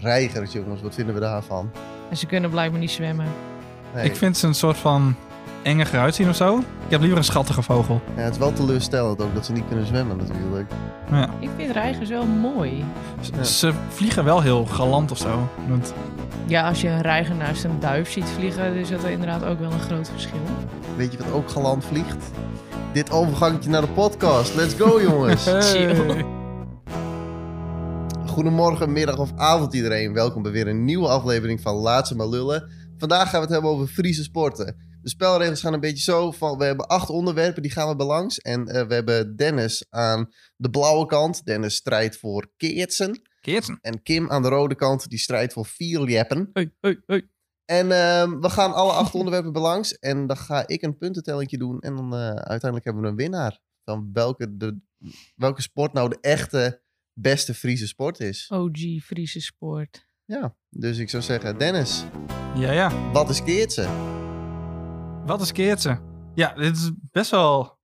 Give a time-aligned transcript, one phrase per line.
[0.00, 1.70] Reigers, jongens, wat vinden we daarvan?
[2.10, 3.26] En ze kunnen blijkbaar niet zwemmen.
[3.94, 5.14] Nee, Ik vind ze een soort van
[5.62, 6.58] enge eruit zien of zo.
[6.58, 8.00] Ik heb liever een schattige vogel.
[8.16, 10.70] ja, het is wel teleurstellend ook dat ze niet kunnen zwemmen natuurlijk.
[11.10, 11.28] Ja.
[11.38, 12.84] Ik vind reigers wel mooi.
[13.20, 13.42] Z- Ja.
[13.42, 15.48] Ze vliegen wel heel galant of zo.
[15.68, 15.94] Want,
[16.46, 19.72] Ja, als je een reiger naast een duif ziet vliegen, is dat inderdaad ook wel
[19.72, 20.38] een groot verschil.
[20.96, 22.30] Weet je wat ook galant vliegt?
[22.92, 24.54] Dit overgangetje naar de podcast.
[24.54, 25.44] Let's go, jongens.
[25.72, 26.24] Chill.
[28.30, 30.12] Goedemorgen, middag of avond iedereen.
[30.12, 32.70] Welkom bij weer een nieuwe aflevering van Laat ze maar lullen.
[32.98, 34.76] Vandaag gaan we het hebben over Friese sporten.
[35.02, 38.38] De spelregels gaan een beetje zo van, we hebben acht onderwerpen, die gaan we belangs.
[38.38, 41.44] En eh, we hebben Dennis aan de blauwe kant.
[41.44, 43.22] Dennis strijdt voor keertsen.
[43.40, 43.78] Keertsen.
[43.80, 46.50] En Kim aan de rode kant, die strijdt voor vierljeppen.
[46.52, 47.28] Hoi, hoi, hoi.
[47.64, 49.98] En ehm, we gaan alle acht onderwerpen belangs.
[49.98, 51.80] En dan ga ik een puntentellingje doen.
[51.80, 53.60] En dan eh, uiteindelijk hebben we een winnaar.
[53.84, 54.80] Van welke, de,
[55.36, 58.50] welke sport nou de echte beste Friese sport is.
[58.52, 60.08] OG Friese sport.
[60.24, 62.04] Ja, dus ik zou zeggen, Dennis,
[62.54, 63.10] Ja, ja.
[63.12, 63.88] wat is keertsen?
[65.26, 66.00] Wat is keertsen?
[66.34, 67.78] Ja, dit is best wel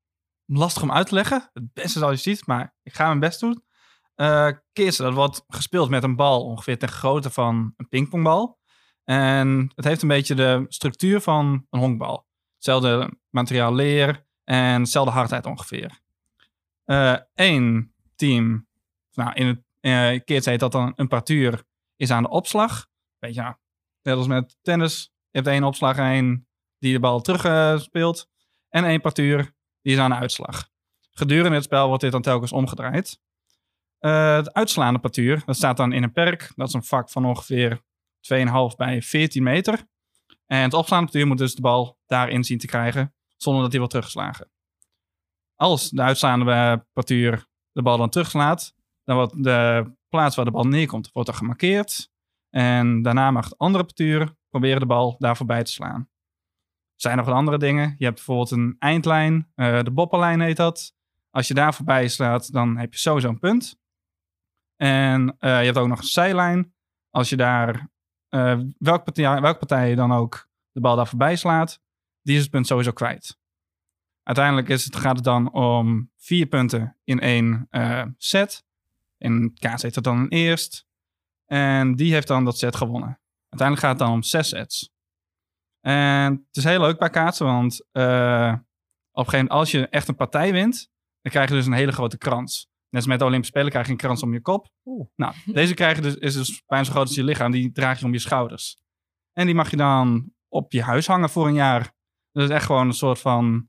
[0.44, 1.50] lastig om uit te leggen.
[1.52, 3.64] Het beste zoals je ziet, maar ik ga mijn best doen.
[4.14, 8.58] Eh keertsen, dat wordt gespeeld met een bal ongeveer ten grootte van een pingpongbal.
[9.04, 12.26] En het heeft een beetje de structuur van een honkbal.
[12.54, 16.00] Hetzelfde materiaal leer en hetzelfde hardheid ongeveer.
[17.34, 18.65] Eén team,
[19.16, 19.64] nou in het
[20.46, 21.64] uh, dat dan een partuur,
[21.96, 22.86] is aan de opslag.
[23.18, 23.54] Weet je, nou,
[24.02, 25.10] net als met tennis.
[25.30, 28.28] Je hebt één opslag, één die de bal terug speelt.
[28.68, 30.68] En één partuur, die is aan de uitslag.
[31.12, 33.20] Gedurende het spel wordt dit dan telkens omgedraaid.
[33.98, 36.52] Eh, het uitslaande partuur, dat staat dan in een perk.
[36.54, 37.80] Dat is een vak van ongeveer
[38.20, 39.86] 2,5 bij 14 meter.
[40.46, 43.78] En het opslaande partuur moet dus de bal daarin zien te krijgen, zonder dat hij
[43.78, 44.50] wordt teruggeslagen.
[45.54, 48.74] Als de uitslaande eh, partuur de bal dan terugslaat,
[49.06, 52.10] dan wordt de plaats waar de bal neerkomt, wordt er gemarkeerd.
[52.50, 56.00] En daarna mag de andere partuur proberen de bal daar voorbij te slaan.
[56.94, 57.94] Er zijn nog wat andere dingen.
[57.98, 60.94] Je hebt bijvoorbeeld een eindlijn, uh, de bopperlijn heet dat.
[61.30, 63.78] Als je daar voorbij slaat, dan heb je sowieso een punt.
[64.76, 66.74] En uh, je hebt ook nog een zijlijn.
[67.10, 67.88] Als je daar,
[68.30, 71.80] uh, welke, partij, welke partij dan ook de bal daar voorbij slaat,
[72.22, 73.38] die is het punt sowieso kwijt.
[74.22, 77.68] Uiteindelijk is het, gaat het dan om vier punten in één
[78.18, 78.65] set.
[79.18, 80.86] In kaas heet het dan een eerst.
[81.44, 83.20] En die heeft dan dat set gewonnen.
[83.48, 84.90] Uiteindelijk gaat het dan om zes sets.
[85.80, 88.52] En het is heel leuk bij kaatsen, want uh,
[89.10, 90.90] op een gegeven moment, als je echt een partij wint,
[91.20, 92.68] dan krijg je dus een hele grote krans.
[92.90, 94.70] Net als met de Olympische Spelen krijg je een krans om je kop.
[94.84, 95.08] Oeh.
[95.16, 97.50] Nou, deze krijg je dus, is dus bijna zo groot als je lichaam.
[97.50, 98.76] Die draag je om je schouders.
[99.32, 101.80] En die mag je dan op je huis hangen voor een jaar.
[102.32, 103.68] Het is echt gewoon een soort van,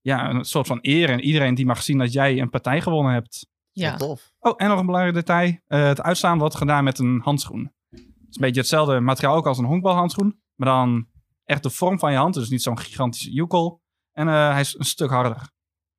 [0.00, 1.10] ja, een soort van eer.
[1.10, 3.46] En iedereen die mag zien dat jij een partij gewonnen hebt.
[3.80, 3.96] Ja.
[3.96, 4.32] tof.
[4.38, 5.48] Oh, en nog een belangrijk detail.
[5.48, 7.72] Uh, het uitslaan wordt gedaan met een handschoen.
[7.90, 10.40] Het is een beetje hetzelfde materiaal ook als een honkbalhandschoen.
[10.54, 11.08] Maar dan
[11.44, 12.34] echt de vorm van je hand.
[12.34, 13.82] Dus niet zo'n gigantische joekel.
[14.12, 15.50] En uh, hij is een stuk harder.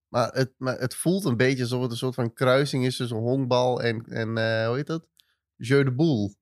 [0.07, 3.17] Maar het, maar het voelt een beetje alsof het een soort van kruising is tussen
[3.17, 5.07] honkbal en, en uh, hoe heet dat?
[5.55, 6.35] Jeu de boel.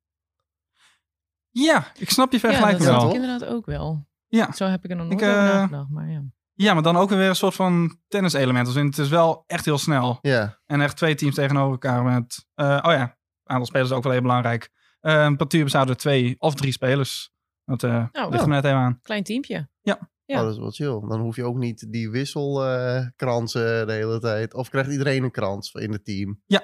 [1.50, 3.10] Ja, ik snap je vergelijking ja, dat wel.
[3.10, 4.08] ik inderdaad ook wel.
[4.28, 4.52] Ja.
[4.52, 6.24] Zo heb ik er nog nooit ik, over nagedacht, maar ja.
[6.60, 8.66] Ja, maar dan ook weer een soort van tenniselement.
[8.66, 10.18] Dus het is wel echt heel snel.
[10.22, 10.60] Ja.
[10.66, 12.46] En echt twee teams tegenover elkaar met...
[12.56, 14.70] Uh, oh ja, aantal spelers is ook wel heel belangrijk.
[15.02, 17.32] Uh, een partuur bestaat uit twee of drie spelers.
[17.66, 19.00] Dat uh, oh, ligt er net even aan.
[19.02, 19.70] Klein teampje.
[19.82, 20.10] Ja.
[20.26, 20.38] Ja.
[20.38, 21.10] Oh, dat is wel chill.
[21.10, 24.54] Dan hoef je ook niet die wisselkransen uh, de hele tijd.
[24.54, 26.42] Of krijgt iedereen een krans in het team?
[26.46, 26.62] Ja,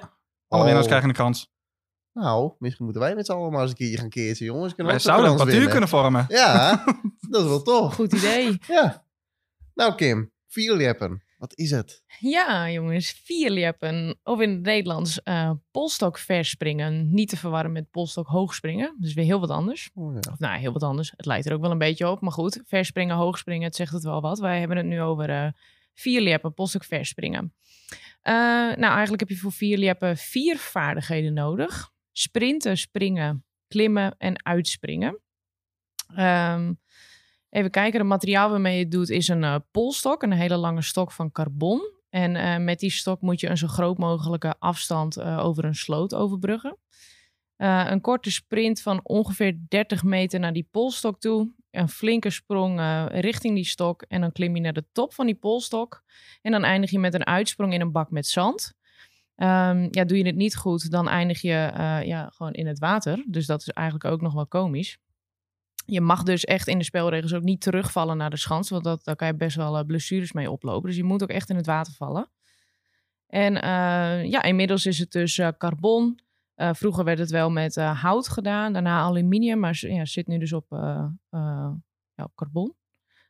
[0.48, 0.64] alle oh.
[0.64, 1.52] winnaars krijgen een krans.
[2.12, 4.74] Nou, misschien moeten wij met z'n allen maar eens een keertje gaan keertje, jongens.
[4.76, 6.24] Wij zouden een partuur kunnen vormen.
[6.28, 6.84] Ja,
[7.28, 7.94] dat is wel tof.
[7.94, 8.58] Goed idee.
[8.66, 9.04] Ja.
[9.74, 11.22] Nou, Kim, vierleppen.
[11.38, 12.02] Wat is het?
[12.18, 14.18] Ja, jongens, vierleppen.
[14.22, 17.14] Of in het Nederlands uh, polstok verspringen.
[17.14, 18.96] Niet te verwarren met polstok hoogspringen.
[19.00, 19.90] Dus weer heel wat anders.
[19.94, 20.32] Oh, ja.
[20.32, 21.12] Of nou, heel wat anders.
[21.16, 22.20] Het lijkt er ook wel een beetje op.
[22.20, 24.38] Maar goed, verspringen, hoogspringen, het zegt het wel wat.
[24.38, 25.48] Wij hebben het nu over uh,
[25.94, 27.54] vierleppen, polstok verspringen.
[28.22, 28.32] Uh,
[28.76, 31.90] nou, eigenlijk heb je voor vierleppen vier vaardigheden nodig.
[32.12, 35.20] Sprinten, springen, klimmen en uitspringen.
[36.18, 36.82] Um,
[37.54, 40.82] Even kijken, het materiaal waarmee je het doet is een uh, polstok, een hele lange
[40.82, 41.92] stok van carbon.
[42.08, 45.74] En uh, met die stok moet je een zo groot mogelijke afstand uh, over een
[45.74, 46.78] sloot overbruggen.
[47.56, 51.52] Een korte sprint van ongeveer 30 meter naar die polstok toe.
[51.70, 52.80] Een flinke sprong
[53.12, 54.02] richting die stok.
[54.08, 56.02] En dan klim je naar de top van die polstok.
[56.42, 58.74] En dan eindig je met een uitsprong in een bak met zand.
[59.36, 61.70] Um, ja, doe je het niet goed, dan eindig je
[62.04, 63.24] ja, gewoon in het water.
[63.26, 64.98] Dus dat is eigenlijk ook nog wel komisch.
[65.86, 69.04] Je mag dus echt in de spelregels ook niet terugvallen naar de schans, want dat,
[69.04, 70.88] daar kan je best wel uh, blessures mee oplopen.
[70.88, 72.30] Dus je moet ook echt in het water vallen.
[73.26, 76.22] En uh, ja, inmiddels is het dus uh, carbon,
[76.54, 80.38] Eh, vroeger werd het wel met eh, hout gedaan, daarna aluminium, maar ja, zit nu
[80.38, 81.70] dus op, eh, eh,
[82.14, 82.74] ja, op carbon.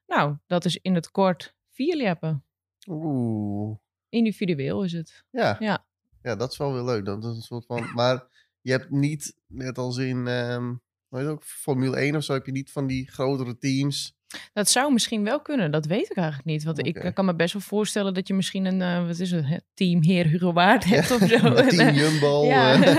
[0.06, 2.44] Nou, dat is in het kort vier liepen.
[2.86, 3.76] Oeh.
[4.08, 5.24] Individueel is het.
[5.30, 5.56] Ja.
[5.58, 5.84] Ja.
[6.22, 7.04] Ja, dat is wel weer leuk.
[7.04, 7.92] Dat is een soort van...
[7.94, 8.26] Maar
[8.60, 10.26] je hebt niet, net als in...
[10.26, 10.74] ehm
[11.22, 14.14] het ook, Formule 1 of zo, heb je niet van die grotere teams.
[14.52, 16.64] Dat zou misschien wel kunnen, dat weet ik eigenlijk niet.
[16.64, 19.46] Want ik kan me best wel voorstellen dat je misschien een, eh, wat is het,
[19.46, 21.54] hè, team Heer Hugo Waard hebt of zo.
[21.76, 22.44] Team Jumbo.
[22.54, 22.76] ja.
[22.76, 22.90] Nou,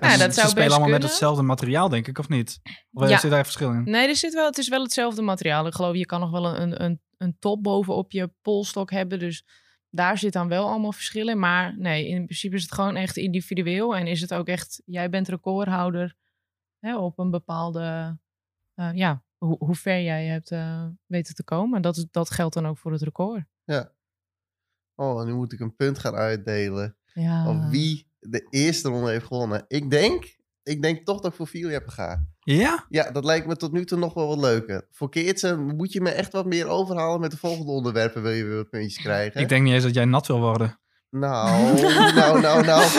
[0.00, 2.60] is- dat Ze zou spelen best allemaal met hetzelfde materiaal, denk ik, of niet?
[2.92, 3.18] Of eh, Ja.
[3.18, 3.82] zit daar verschil in?
[3.84, 5.66] Nee, er zit wel, het is wel hetzelfde materiaal.
[5.66, 9.18] Ik geloof, je kan nog wel een, een, een top bovenop je polstok hebben.
[9.18, 9.44] Dus
[9.90, 11.38] daar zit dan wel allemaal verschil in.
[11.38, 13.96] Maar nee, in principe is het gewoon echt individueel.
[13.96, 16.14] En is het ook echt, jij bent recordhouder
[16.86, 18.18] hè, op een bepaalde,
[18.74, 21.76] eh, ja, hoe, hoe ver jij hebt eh, weten te komen.
[21.76, 23.44] En dat, is- dat geldt dan ook voor het record.
[23.64, 23.92] Ja.
[24.94, 26.96] Oh, nu moet ik een punt gaan uitdelen.
[27.12, 27.48] Ja.
[27.48, 29.64] Of wie de eerste ronde heeft gewonnen.
[29.68, 32.26] Ik denk, ik denk toch dat ik voor Filiappen ga.
[32.40, 32.86] Ja?
[32.88, 34.86] Ja, dat lijkt me tot nu toe nog wel wat leuker.
[34.90, 38.22] Voor Keertsen moet je me echt wat meer overhalen met de volgende onderwerpen.
[38.22, 39.40] Wil je weer wat puntjes krijgen?
[39.40, 40.78] Ik denk niet eens dat jij nat wil worden.
[41.10, 41.80] Nou,
[42.14, 42.92] nou, nou, nou.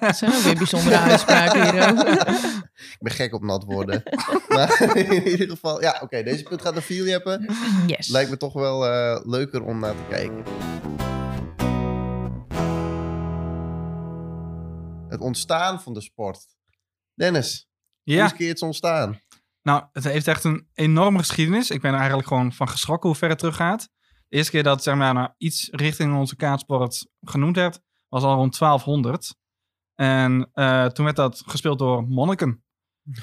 [0.00, 1.98] Dat zijn ook weer bijzondere uitspraken hier ook.
[2.96, 4.02] ik ben gek op nat worden.
[4.48, 6.22] maar in ieder geval, ja, oké.
[6.22, 7.46] deze punt gaat naar Filiappen.
[7.86, 8.08] Yes.
[8.08, 10.44] Lijkt me toch wel eh, leuker om naar te kijken.
[15.08, 16.46] Het ontstaan van de sport.
[17.14, 17.68] Dennis,
[18.02, 19.20] hoe Ja, is Keerts ontstaan?
[19.62, 21.70] nou, het heeft echt een enorme geschiedenis.
[21.70, 23.88] Ik ben er eigenlijk gewoon van geschrokken hoe ver het teruggaat.
[24.28, 28.34] De eerste keer dat zeg maar, nou, iets richting onze kaartsport genoemd werd, was al
[28.34, 29.34] rond 1200.
[29.94, 32.64] En eh, toen werd dat gespeeld door monniken.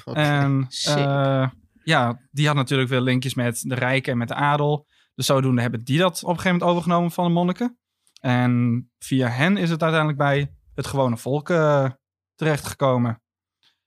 [0.04, 1.48] En eh,
[1.82, 4.86] ja, die had natuurlijk weer linkjes met de rijken en met de adel.
[5.14, 7.78] Dus zodoende hebben die dat op een gegeven moment overgenomen van de monniken.
[8.20, 11.90] En via hen is het uiteindelijk bij het gewone volk eh,
[12.34, 13.22] terechtgekomen.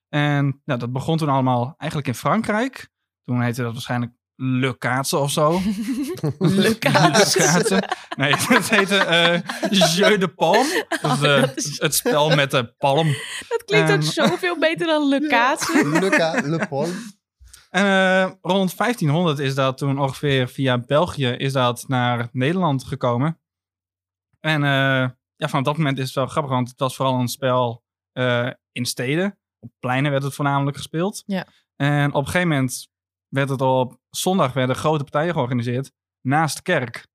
[0.09, 2.89] En nou, dat begon toen allemaal eigenlijk in Frankrijk.
[3.23, 5.59] Toen heette dat waarschijnlijk Le Kaatsen of zo.
[6.39, 7.41] Le Kaatsen.
[7.41, 7.83] Kaatsen.
[8.17, 10.65] Nee, het heette eh Jeu de Palm.
[11.01, 13.07] Dus Oh, is- het spel met de palm.
[13.47, 14.07] Dat klinkt ook Ehm.
[14.09, 15.89] zoveel beter dan Le Kaatsen.
[15.99, 16.93] Luca Le Pont.
[17.69, 23.39] En eh, rond 1500 is dat toen ongeveer via België is dat naar Nederland gekomen.
[24.39, 24.69] En eh,
[25.35, 28.49] ja, vanaf dat moment is het wel grappig, want het was vooral een spel eh,
[28.71, 29.39] in steden.
[29.59, 31.23] Op pleinen werd het voornamelijk gespeeld.
[31.25, 31.45] Ja.
[31.75, 32.87] En op een gegeven moment
[33.27, 35.91] werd het op zondag werden grote partijen georganiseerd
[36.21, 37.07] naast de kerk.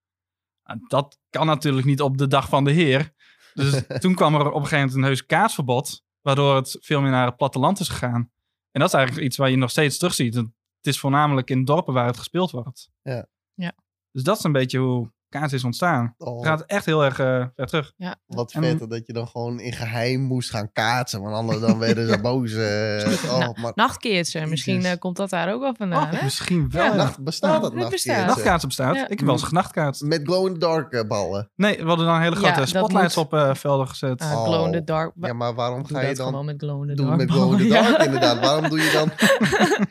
[0.65, 3.13] Nou, dat kan natuurlijk niet op de dag van de Heer.
[3.55, 7.11] Dus toen kwam er op een gegeven moment een heus kaatsverbod, waardoor het veel meer
[7.11, 8.31] naar het platteland is gegaan.
[8.71, 10.35] En dat is eigenlijk iets waar je nog steeds terugziet.
[10.35, 10.51] Het
[10.81, 12.91] is voornamelijk in dorpen waar het gespeeld wordt.
[13.03, 13.27] Ja.
[13.55, 13.73] Ja.
[14.11, 16.15] Dus dat is een beetje hoe kaats is ontstaan.
[16.19, 17.93] Oh, Het gaat echt heel erg eh, ver terug.
[18.27, 21.23] wat en- vet dat je dan gewoon in geheim moest gaan kaatsen.
[21.23, 22.53] Want anders dan werden ze boos.
[22.55, 26.03] eh, oh, maar Nachtkeertsen, misschien eh, komt dat daar ook wel vandaan.
[26.03, 26.23] Oh, hè?
[26.25, 26.85] misschien wel.
[26.85, 26.97] Ja, ja.
[26.97, 28.27] nacht, bestaat dat Oh, nachtkeertsen?
[28.27, 28.95] Nachtkaats bestaat.
[28.95, 29.03] Ja.
[29.03, 30.03] Ik heb wel eens genachtkaatst.
[30.03, 31.51] Met glow-in-the-dark ballen.
[31.57, 33.25] Nee, we hadden dan hele Ja, grote spotlights moet.
[33.25, 34.21] op eh, velden gezet.
[34.21, 34.45] Ah, Oh.
[34.45, 35.13] glow in the dark.
[35.21, 36.45] Ja, maar waarom Doe ga je dan...
[36.45, 37.21] met glow in the Doe dark.
[37.21, 38.05] het met glow in the dark, Ja.
[38.05, 38.41] inderdaad.
[38.41, 39.11] Waarom doe je dan...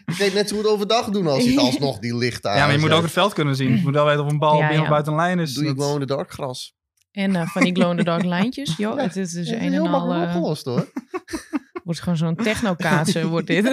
[0.05, 2.57] je kan je net zo goed overdag doen als je het alsnog die lichten aan
[2.57, 3.75] ja, maar je moet ook het veld kunnen zien.
[3.75, 4.89] Je moet wel weten of een bal Ja, binnen of ja.
[4.89, 5.53] buiten een lijn is.
[5.53, 6.75] Doe je Dat- glow in the dark gras.
[7.11, 8.75] En eh, van die glow in the dark lijntjes.
[8.77, 9.99] Joh, Ja, het is dus is een heel en al...
[9.99, 10.91] makkelijk eh, opgelost hoor.
[11.83, 13.63] wordt gewoon zo'n technokaatsen, wordt dit.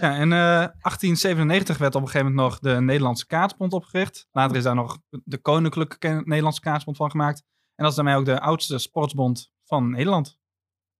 [0.00, 4.26] Ja, eh, 1897 werd op een gegeven moment nog de Nederlandse Kaatsbond opgericht.
[4.32, 7.38] Later is daar nog de Koninklijke Ke- Nederlandse Kaatsbond van gemaakt.
[7.74, 10.38] En dat is daarmee ook de oudste sportsbond van Nederland.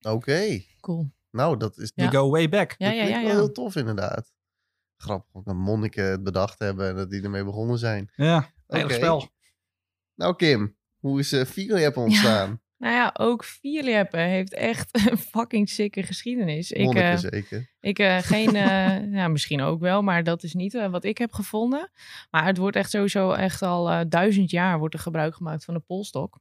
[0.01, 0.63] Oké.
[0.81, 1.13] cool.
[1.31, 2.09] Nou, dat is Ja.
[2.11, 2.75] Go way back.
[2.79, 3.11] Ja, dat ja, ja.
[3.11, 3.27] wel ja.
[3.35, 4.33] heel tof inderdaad.
[4.97, 8.11] Grappig ook dat monniken het bedacht hebben en dat die ermee begonnen zijn.
[8.17, 8.93] Ja, Oké.
[8.93, 9.29] spel.
[10.15, 12.59] Nou Kim, hoe is uh, ontstaan?
[12.79, 16.73] Nou ja, ook Vierleppen heeft echt een fucking sikke geschiedenis.
[16.73, 17.73] Ik, eh, zeker.
[17.81, 21.33] Ik eh, geen, eh, ja, misschien ook wel, maar dat is niet wat ik heb
[21.33, 21.91] gevonden.
[22.31, 25.75] Maar het wordt echt sowieso echt al eh, duizend jaar wordt er gebruik gemaakt van
[25.75, 26.39] de polstok.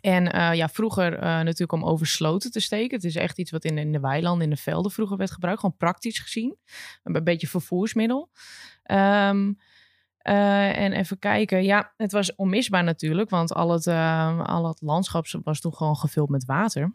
[0.00, 2.96] En eh, ja, vroeger eh, natuurlijk om over sloten te steken.
[2.96, 5.60] Het is echt iets wat in, in de weilanden, in de velden vroeger werd gebruikt.
[5.60, 6.56] Gewoon praktisch gezien.
[7.02, 8.30] Een beetje vervoersmiddel.
[8.82, 9.52] Ehm,
[10.18, 11.64] eh, en even kijken.
[11.64, 13.30] Ja, het was onmisbaar natuurlijk.
[13.30, 13.86] Want al het,
[14.46, 16.94] al het landschap was toen gewoon gevuld met water.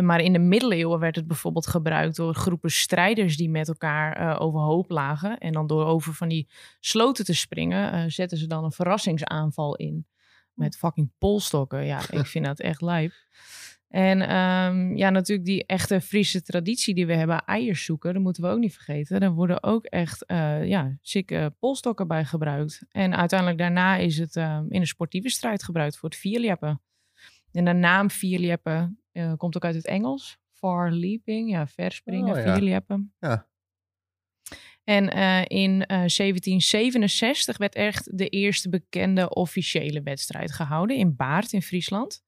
[0.00, 4.40] Maar in de middeleeuwen werd het bijvoorbeeld gebruikt door groepen strijders die met elkaar eh,
[4.40, 5.38] overhoop lagen.
[5.38, 6.48] En dan door over van die
[6.80, 10.06] sloten te springen, zetten ze dan een verrassingsaanval in.
[10.56, 11.84] Met fucking polstokken.
[11.84, 13.12] Ja, ik vind dat echt lijp.
[13.88, 18.42] En ehm, ja, natuurlijk die echte Friese traditie die we hebben, eiers zoeken, dat moeten
[18.42, 19.20] we ook niet vergeten.
[19.20, 22.82] Daar worden ook echt, eh ja, sikke polstokken bij gebruikt.
[22.90, 26.80] En uiteindelijk daarna is het ehm, in een sportieve strijd gebruikt voor het vierleppen.
[27.52, 30.38] En de naam vierleppen Eh, komt ook uit het Engels.
[30.52, 32.54] Far leaping, ja, verspringen, Oh, ja.
[32.54, 33.14] vierleppen.
[33.20, 33.46] Ja.
[34.84, 41.52] En eh, in eh, 1767 werd echt de eerste bekende officiële wedstrijd gehouden in Baart
[41.52, 42.22] in Friesland.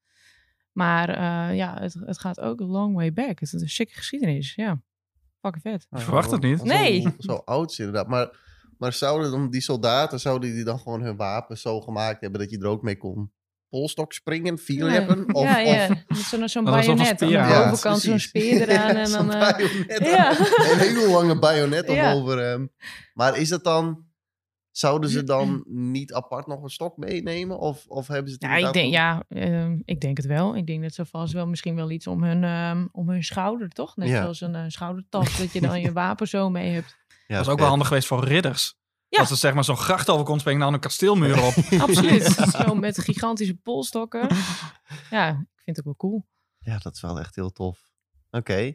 [0.71, 3.39] Maar eh, ja, het, het gaat ook a long way back.
[3.39, 4.81] Het is een sikke geschiedenis, ja.
[5.41, 5.87] Fucking vet.
[5.89, 6.59] Nou, verwacht het niet.
[6.59, 7.07] Zo, Nee.
[7.17, 8.07] Zo oud is inderdaad.
[8.07, 8.37] Maar,
[8.77, 12.49] maar zouden dan die soldaten, zouden die dan gewoon hun wapens zo gemaakt hebben dat
[12.49, 13.31] je er ook mee kon
[13.69, 15.33] polstok springen, vierleppen?
[15.35, 15.87] Of, ja, ja.
[16.07, 16.99] of Met zo'n bajonet.
[16.99, 17.33] Aan speer de.
[17.33, 18.95] Ja, bovenkant zo'n speer eraan.
[18.95, 20.31] en dan, eh, ja.
[20.71, 22.13] Een hele lange bajonet Ja.
[22.13, 22.71] over hem.
[23.13, 24.07] Maar is dat dan...
[24.71, 27.59] Zouden ze dan niet apart nog een stok meenemen?
[27.59, 30.55] Of, of hebben ze het Ja, ik denk, ja ehm, ik denk het wel.
[30.55, 33.69] Ik denk dat ze vast wel misschien wel iets om hun, ehm, om hun schouder,
[33.69, 33.95] toch?
[33.95, 34.21] Net Ja.
[34.21, 36.97] zoals een eh, schoudertas, dat je dan je wapen zo mee hebt.
[37.27, 38.78] Ja, Dat is ook wel handig geweest voor ridders.
[39.09, 39.19] Ja.
[39.19, 41.53] Als ze zeg maar zo'n gracht over kon springen en dan een kasteelmuur op.
[41.87, 42.23] Absoluut.
[42.65, 44.27] zo met gigantische polstokken.
[45.09, 46.27] Ja, ik vind het ook wel cool.
[46.59, 47.79] Ja, dat is wel echt heel tof.
[48.31, 48.73] Oké.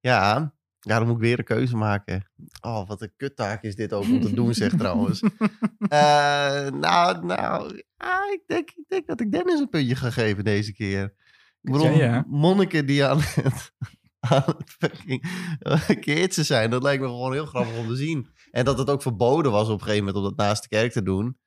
[0.00, 0.54] Ja.
[0.80, 2.30] ja, dan moet ik weer een keuze maken.
[2.60, 5.20] Oh, wat een kuttaak is dit ook om te doen, zeg trouwens.
[5.78, 10.44] Eh, nou, nou ah, ik, denk, ik denk dat ik Dennis een puntje ga geven
[10.44, 11.04] deze keer.
[11.60, 12.24] Ik bedoel, Ja, ja.
[12.26, 13.72] monniken die aan het,
[14.20, 15.24] aan het fucking
[16.00, 18.28] keertje zijn, dat lijkt me gewoon heel grappig om te zien.
[18.54, 20.92] En dat het ook verboden was op een gegeven moment om dat naast de kerk
[20.92, 21.38] te doen.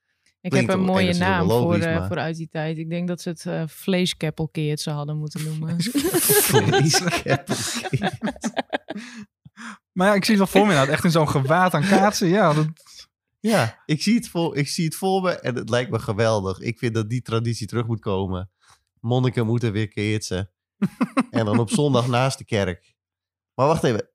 [0.41, 2.77] Ik Klinkt heb een mooie naam voor, eh, maar- voor uit die tijd.
[2.77, 3.63] Ik denk dat ze het uh,
[4.95, 5.75] hadden moeten noemen.
[6.49, 8.17] Vleeskeppelkeer.
[9.91, 10.93] Maar ja, ik zie het wel voor me inderdaad.
[10.93, 12.27] Echt in zo'n gewaad aan kaatsen.
[12.27, 12.67] Ja, dat,
[13.39, 16.59] Ja, ik zie, het voor, ik zie het voor me en het lijkt me geweldig.
[16.59, 18.51] Ik vind dat die traditie terug moet komen.
[18.99, 20.51] Monniken moeten weer keertsen.
[21.31, 22.95] en dan op zondag naast de kerk.
[23.53, 24.09] Maar wacht even.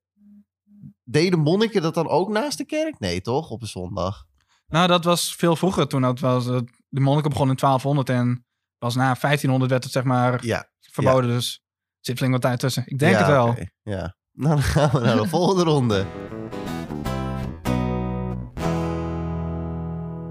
[1.05, 2.99] Deden monniken dat dan ook naast de kerk?
[2.99, 3.51] Nee, toch?
[3.51, 4.25] Op een zondag.
[4.67, 6.03] nou, dat was veel vroeger toen.
[6.03, 8.47] Dat was, eh, de monniken begonnen in 1200 en
[8.79, 10.71] pas na 1500 werd het zeg maar Ja.
[10.81, 11.31] verboden.
[11.31, 11.63] Dus
[12.01, 12.83] zit flink wat tijd tussen.
[12.87, 13.57] Ik denk Ja, het wel.
[13.83, 14.17] Ja.
[14.33, 16.07] Nou, dan gaan we naar de volgende ronde.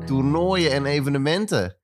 [0.06, 1.78] Toernooien en evenementen.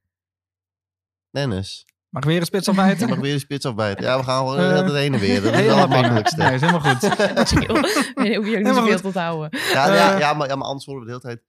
[1.30, 3.10] Dennis, Mag ik weer een spits je afbijten?
[3.10, 4.04] mag weer een spits afbijten.
[4.04, 5.42] Ja, we gaan gewoon Eh, uh, heen en weer.
[5.42, 6.38] Dat is wel Helemaal het makkelijkste.
[6.38, 7.02] Nee, is helemaal goed.
[8.16, 9.60] Nee, hoef je ook niet zoveel te onthouden.
[9.74, 11.44] Ja, ja, Eh, ja, maar, ja, maar anders horen we de hele tijd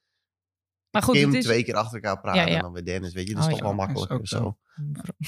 [0.90, 1.44] Maar goed, Kim het is...
[1.44, 2.56] twee keer achter elkaar praten Ja, ja.
[2.56, 3.12] en dan weer Dennis.
[3.12, 4.56] Weet je, dat is Oh, toch ja, wel ook zo.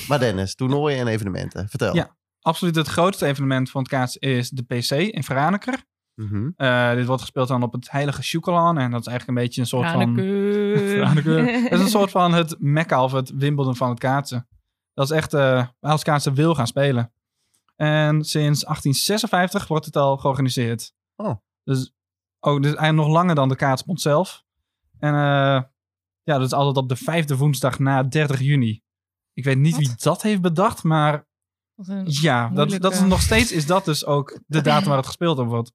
[0.08, 1.68] Maar Dennis, toernooien en evenementen.
[1.68, 1.94] Vertel.
[1.94, 2.16] Ja.
[2.40, 5.84] Absoluut het grootste evenement van het kaats is de PC in Franeker.
[6.14, 6.50] Mhm.
[6.56, 8.78] Eh, dit wordt gespeeld dan op het heilige Sjukelan.
[8.78, 10.16] En dat is eigenlijk een beetje een soort van...
[11.64, 14.48] Het is een soort van het mekka of het Wimbledon van het kaatsen.
[15.00, 15.40] Dat is echt eh,
[15.80, 17.12] waar als kaatsen wil gaan spelen.
[17.76, 20.94] En sinds 1856 wordt het al georganiseerd.
[21.16, 21.34] Oh.
[21.64, 21.92] Dus,
[22.40, 24.44] oh, dus eigenlijk nog langer dan de kaatsbond zelf.
[24.98, 25.62] En eh,
[26.22, 28.82] ja, dat is altijd op de vijfde woensdag na 30 juni.
[29.32, 29.80] Ik weet niet Wat?
[29.80, 31.26] wie dat heeft bedacht, maar
[32.04, 35.06] ja, dat, Moeilijke- dat is nog steeds is dat dus ook de datum waar het
[35.06, 35.72] gespeeld op wordt.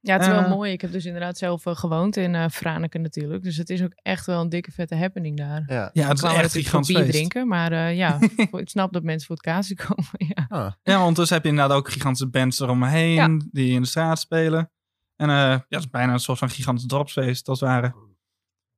[0.00, 0.48] Ja, het is wel Eh.
[0.50, 0.72] mooi.
[0.72, 3.42] Ik heb dus inderdaad zelf eh, gewoond in eh Franeker natuurlijk.
[3.42, 5.62] Dus het is ook echt wel een dikke vette happening daar.
[5.66, 5.90] Ja.
[5.92, 7.12] Ja, het is echt gigantisch bier feest.
[7.12, 7.48] drinken.
[7.48, 8.18] Maar eh, ja,
[8.52, 10.04] ik snap dat mensen voor het kaasje komen.
[10.34, 10.46] ja.
[10.48, 10.72] Ah.
[10.82, 13.38] Ja, ondertussen heb je inderdaad ook gigantische bands eromheen Ja.
[13.50, 14.70] die in de straat spelen.
[15.16, 17.94] En eh, ja, het is bijna een soort van gigantisch dorpsfeest, als het ware.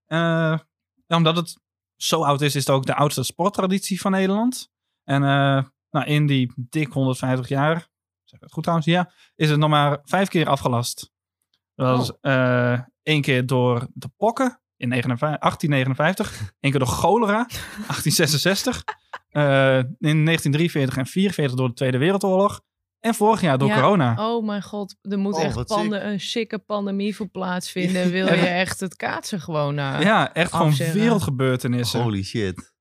[0.07, 0.59] Eh,
[1.07, 1.59] ja, omdat het
[1.97, 4.71] zo oud is, is het ook de oudste sporttraditie van Nederland.
[5.05, 7.89] En eh, nou, in die dik 150 jaar,
[8.35, 11.13] zeg ik het goed trouwens, ja, is het nog maar vijf keer afgelast.
[11.75, 17.47] Dat was eh, één keer door de pokken in 59 1859, één keer door cholera
[17.89, 18.85] 1866,
[19.29, 22.61] eh, in 1943 en 44 door de Tweede Wereldoorlog
[23.01, 23.75] en vorig jaar door Ja.
[23.75, 24.15] corona.
[24.35, 28.11] Oh mijn god, er moet Oh, echt wat pande, een sikke pandemie voor plaatsvinden.
[28.11, 31.01] Wil je echt het kaatsen gewoon uh, ja, echt gewoon afzeggen.
[31.01, 32.03] wereldgebeurtenissen.
[32.03, 32.73] Holy shit.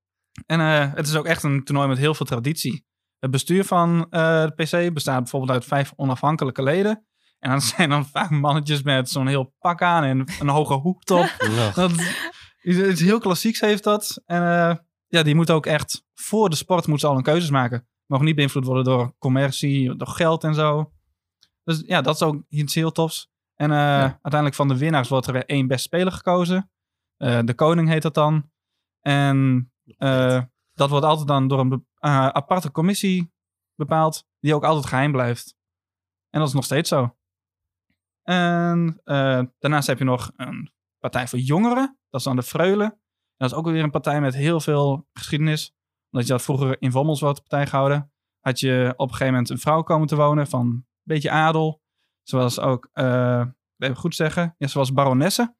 [0.46, 2.84] En eh, het is ook echt een toernooi met heel veel traditie.
[3.18, 7.06] Het bestuur van eh, de PC bestaat bijvoorbeeld uit vijf onafhankelijke leden.
[7.38, 11.10] En dan zijn dan vaak mannetjes met zo'n heel pak aan en een hoge hoed
[11.10, 11.36] op.
[11.74, 11.92] Dat,
[12.62, 14.22] iets heel klassieks heeft dat.
[14.26, 17.50] En eh, ja, die moeten ook echt voor de sport moeten ze al een keuzes
[17.50, 17.88] maken.
[18.06, 20.92] Mogen niet beïnvloed worden door commercie, door geld en zo.
[21.64, 23.30] Dus ja, dat is ook iets heel tofs.
[23.54, 26.70] En eh, uiteindelijk van de winnaars wordt er één best speler gekozen.
[27.16, 28.50] De koning heet dat dan.
[29.00, 29.70] En
[30.74, 33.32] dat wordt altijd dan door een eh, aparte commissie
[33.74, 35.56] bepaald, die ook altijd geheim blijft.
[36.30, 37.16] En dat is nog steeds zo.
[38.22, 41.98] En eh, daarnaast heb je nog een partij voor jongeren.
[42.10, 43.00] Dat is dan de Freulen.
[43.36, 45.74] Dat is ook weer een partij met heel veel geschiedenis.
[46.10, 48.12] Omdat je dat vroeger in Wommels wordt partij gehouden.
[48.40, 51.82] Had je op een gegeven moment een vrouw komen te wonen van een beetje adel.
[52.22, 53.46] Zoals ook, eh
[53.78, 55.56] even goed zeggen, ja, zoals baronesse.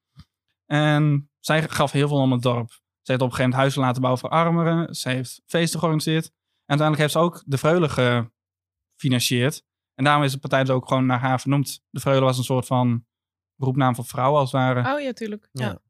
[0.67, 2.83] En zij gaf heel veel om het dorp.
[3.05, 4.95] Ze heeft op een gegeven moment huizen laten bouwen voor armeren.
[4.95, 6.25] Ze heeft feesten georganiseerd.
[6.25, 8.33] En uiteindelijk heeft ze ook de Freulen
[9.01, 9.65] financiert.
[9.95, 11.83] En daarom is de partij dus ook gewoon naar haar vernoemd.
[11.91, 13.07] De Freule was een soort van
[13.57, 14.95] roepnaam van vrouwen als het ware.
[14.95, 15.49] Oh ja, tuurlijk.
[15.53, 15.83] Ja.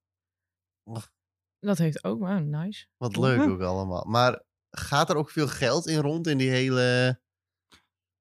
[1.58, 2.86] Dat heeft ook, wow, nice.
[2.96, 4.04] Wat leuk ook allemaal.
[4.04, 7.20] Maar gaat er ook veel geld in rond in die hele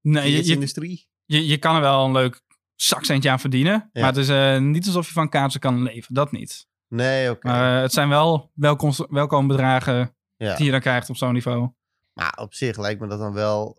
[0.02, 1.08] nee, je, je, industrie?
[1.26, 2.42] je, je kan er wel een leuk
[2.76, 3.74] zakcentje aan verdienen.
[3.74, 4.02] Ja.
[4.02, 6.14] Maar het is eh, niet alsof je van kaarten kan leven.
[6.14, 6.68] Dat niet.
[6.94, 7.48] Nee, oké.
[7.48, 10.56] Maar eh, het zijn wel welkom, welkome bedragen Ja.
[10.56, 11.70] die je dan krijgt op zo'n niveau.
[12.14, 13.78] Maar op zich lijkt me dat dan wel,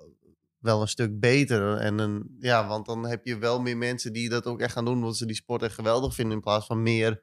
[0.58, 1.76] wel een stuk beter.
[1.76, 4.84] En een, ja, want dan heb je wel meer mensen die dat ook echt gaan
[4.84, 7.22] doen, omdat ze die sport echt geweldig vinden, in plaats van meer,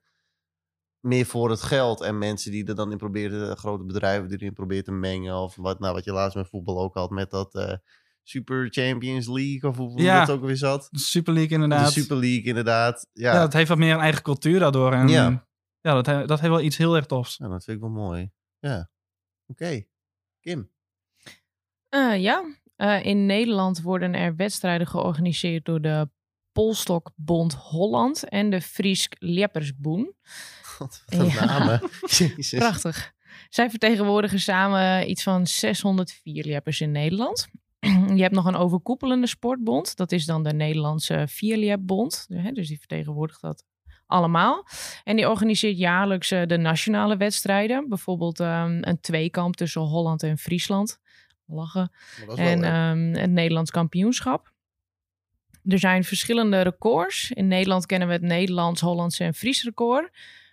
[0.99, 2.01] meer voor het geld.
[2.01, 5.35] En mensen die er dan in proberen, eh, grote bedrijven die erin proberen te mengen.
[5.35, 7.73] Of wat, nou, wat je laatst met voetbal ook had, met dat eh,
[8.23, 10.25] Super Champions League, of hoe Ja.
[10.25, 10.87] dat ook weer zat.
[10.91, 11.91] De Super League De inderdaad.
[11.91, 13.07] Super League, inderdaad.
[13.13, 14.93] Ja, Ja, het heeft wat meer een eigen cultuur daardoor.
[14.93, 15.49] En, Ja.
[15.81, 16.01] Ja.
[16.01, 17.37] dat, dat heeft wel iets heel erg tofs.
[17.37, 18.31] Nou, dat vind ik wel mooi.
[18.59, 18.89] Ja.
[19.47, 19.83] Oké.
[20.39, 20.71] Kim.
[21.89, 26.09] Eh, ja, Eh, in Nederland worden er wedstrijden georganiseerd door de
[26.51, 30.13] Polstokbond Holland en de Friesk Leppersboen.
[30.63, 31.45] God, wat een Ja.
[31.45, 31.81] namen.
[32.17, 32.59] Jezus.
[32.59, 33.13] Prachtig.
[33.49, 37.47] Zij vertegenwoordigen samen iets van 600 vierliepers in Nederland.
[38.15, 39.95] Je hebt nog een overkoepelende sportbond.
[39.95, 42.25] Dat is dan de Nederlandse Vierliepbond.
[42.29, 43.63] Hè, Dus die vertegenwoordigt dat
[44.11, 44.67] allemaal.
[45.03, 47.89] En die organiseert jaarlijks eh, de nationale wedstrijden.
[47.89, 50.99] Bijvoorbeeld ehm, een tweekamp tussen Holland en Friesland.
[51.45, 51.91] Lachen.
[52.25, 54.51] Wel En ehm, het Nederlands kampioenschap.
[55.65, 57.31] Er zijn verschillende records.
[57.31, 60.09] In Nederland kennen we het Nederlands, Hollandse en Fries record.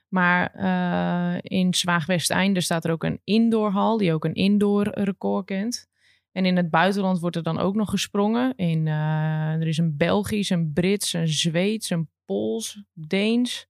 [0.08, 5.88] Maar eh, in Zwaagwesteinde staat er ook een indoorhal die ook een indoor record kent.
[6.32, 8.56] En in het buitenland wordt er dan ook nog gesprongen.
[8.56, 13.66] In, eh, er is een Belgisch, een Brits, een Zweeds, een Pools, Deens,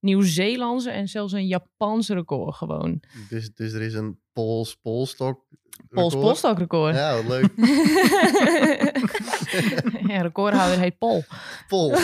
[0.00, 3.02] Nieuw-Zeelandse en zelfs een Japans record gewoon.
[3.28, 5.44] Dus, dus er is een Pools Polstok.
[5.88, 6.94] Pools polstok record.
[6.94, 7.50] Ja, wat leuk.
[10.12, 11.24] ja, recordhouder heet Pol.
[11.68, 11.94] Pol.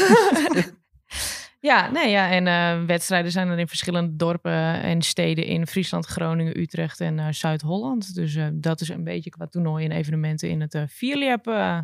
[1.63, 6.07] Ja, nee, ja, en eh, wedstrijden zijn er in verschillende dorpen en steden in Friesland,
[6.07, 8.15] Groningen, Utrecht en eh, Zuid-Holland.
[8.15, 11.47] Dus eh, dat is een beetje qua toernooien en evenementen in het Vierliep.
[11.47, 11.79] eh.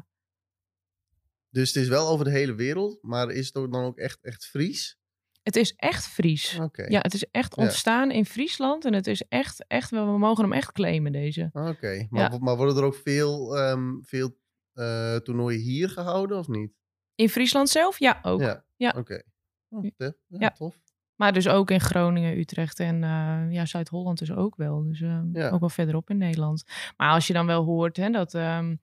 [1.50, 4.18] Dus het is wel over de hele wereld, maar is het ook dan ook echt,
[4.22, 4.98] echt Fries?
[5.42, 6.58] het is echt Fries.
[6.88, 7.62] Ja, het is echt Ja.
[7.62, 11.50] ontstaan in Friesland en het is echt, echt, we mogen hem echt claimen deze.
[11.52, 12.06] Oké.
[12.10, 12.38] Maar, Ja.
[12.38, 14.38] maar worden er ook veel, ehm, veel
[14.72, 16.72] eh, toernooien hier gehouden of niet?
[17.14, 17.98] In Friesland zelf?
[17.98, 18.40] Ja, ook.
[18.40, 18.64] Ja.
[18.76, 18.94] Ja.
[18.96, 19.22] Oké.
[19.68, 19.84] Oh,
[20.28, 20.80] ja, tof.
[21.14, 24.82] Maar dus ook in Groningen, Utrecht en eh, ja, Zuid-Holland dus ook wel.
[24.82, 25.48] Dus eh, Ja.
[25.50, 26.64] ook wel verderop in Nederland.
[26.96, 28.76] Maar als je dan wel hoort hè, dat ehm,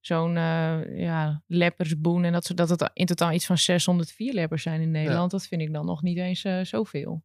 [0.00, 4.62] zo'n eh, ja, leppersboen en dat, soort- dat het in totaal iets van 604 leppers
[4.62, 7.22] zijn in Nederland, dat vind ik dan nog niet eens eh, zoveel.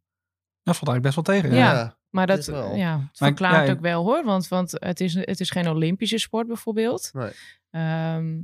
[0.62, 1.56] Dat valt eigenlijk best wel tegen.
[1.56, 1.98] Ja.
[2.10, 2.74] Maar dat is wel.
[2.74, 5.68] ja, het Maar- verklaart ja, ook wel hoor, want, want het, is, het is geen
[5.68, 7.10] Olympische sport bijvoorbeeld.
[7.12, 7.30] Nee.
[7.70, 8.34] Ehm,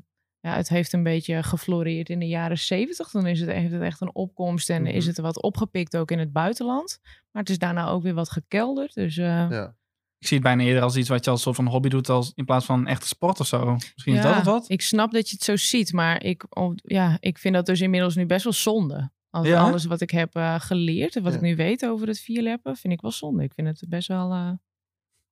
[0.40, 3.10] ja, het heeft een beetje gefloreerd in de jaren zeventig.
[3.10, 4.90] Dan is het, heeft het echt een opkomst en Mhm.
[4.90, 6.98] is het wat opgepikt ook in het buitenland.
[7.02, 8.94] Maar het is daarna ook weer wat gekelderd.
[8.94, 9.76] Dus eh, Ja.
[10.22, 12.32] Ik zie het bijna eerder als iets wat je als soort van hobby doet als,
[12.34, 13.74] in plaats van een echte sport of zo.
[13.74, 14.64] Misschien is dat het wat?
[14.70, 17.80] ik snap dat je het zo ziet, maar ik, oh, ja, ik vind dat dus
[17.80, 19.10] inmiddels nu best wel zonde.
[19.30, 19.60] Als Ja?
[19.60, 21.38] Alles wat ik heb eh, geleerd en wat Ja.
[21.38, 23.42] ik nu weet over het vierleppen, vind ik wel zonde.
[23.42, 24.30] Ik vind het best wel...
[24.32, 24.50] eh,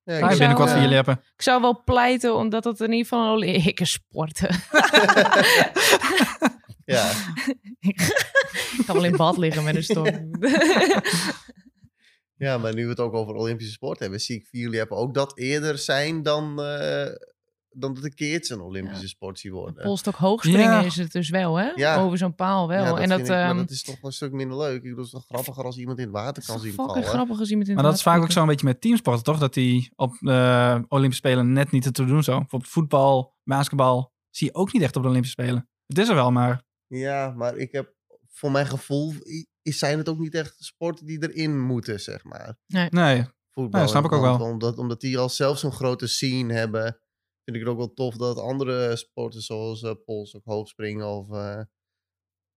[0.03, 1.13] Ja, je zou, binnenkort jullie hebben.
[1.35, 4.49] Ik zou wel pleiten omdat het in ieder geval een Olympische sporten.
[6.95, 7.11] ja.
[7.79, 10.07] ik ga wel in bad liggen met een stok.
[12.41, 14.97] Ja, maar nu we het ook over Olympische sport hebben, zie ik voor jullie hebben
[14.97, 17.05] ook dat eerder zijn dan, eh,
[17.69, 19.83] dan dat de kids een Olympische sport zien worden.
[19.83, 20.81] Polstok hoogspringen Ja.
[20.81, 21.71] is het dus wel, hè?
[21.75, 21.97] Ja.
[21.97, 22.83] Over zo'n paal wel.
[22.83, 24.75] Ja, en dat, ik- maar ehm, dat is toch een stuk minder leuk.
[24.75, 27.03] Ik bedoel, het is toch grappiger als iemand in het water kan zien vallen.
[27.03, 29.39] grappig als iemand in Maar dat is vaak ook water zo'n beetje met teamsporten, toch?
[29.39, 32.37] Dat die op de Olympische Spelen net niet te doen zo.
[32.37, 35.69] Bijvoorbeeld voetbal, basketbal, zie je ook niet echt op de Olympische Spelen.
[35.87, 37.93] Het is er wel, maar Ja, maar ik heb
[38.29, 39.13] voor mijn gevoel
[39.61, 42.57] is, zijn het ook niet echt sporten die erin moeten, zeg maar.
[42.89, 43.25] nee.
[43.51, 43.81] Voetbal.
[43.81, 44.39] Ja, snap ik ook wel.
[44.39, 46.83] Omdat, omdat die al zelf zo'n grote scene hebben,
[47.43, 51.31] vind ik het ook wel tof dat andere sporten zoals eh pols of hoogspringen of,
[51.31, 51.61] eh,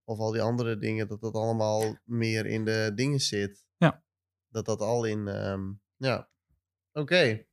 [0.05, 3.64] of al die andere dingen, dat dat allemaal meer in de dingen zit.
[3.77, 4.05] Ja.
[4.49, 6.31] Dat dat al in, ehm, ja.
[6.93, 7.45] Oké.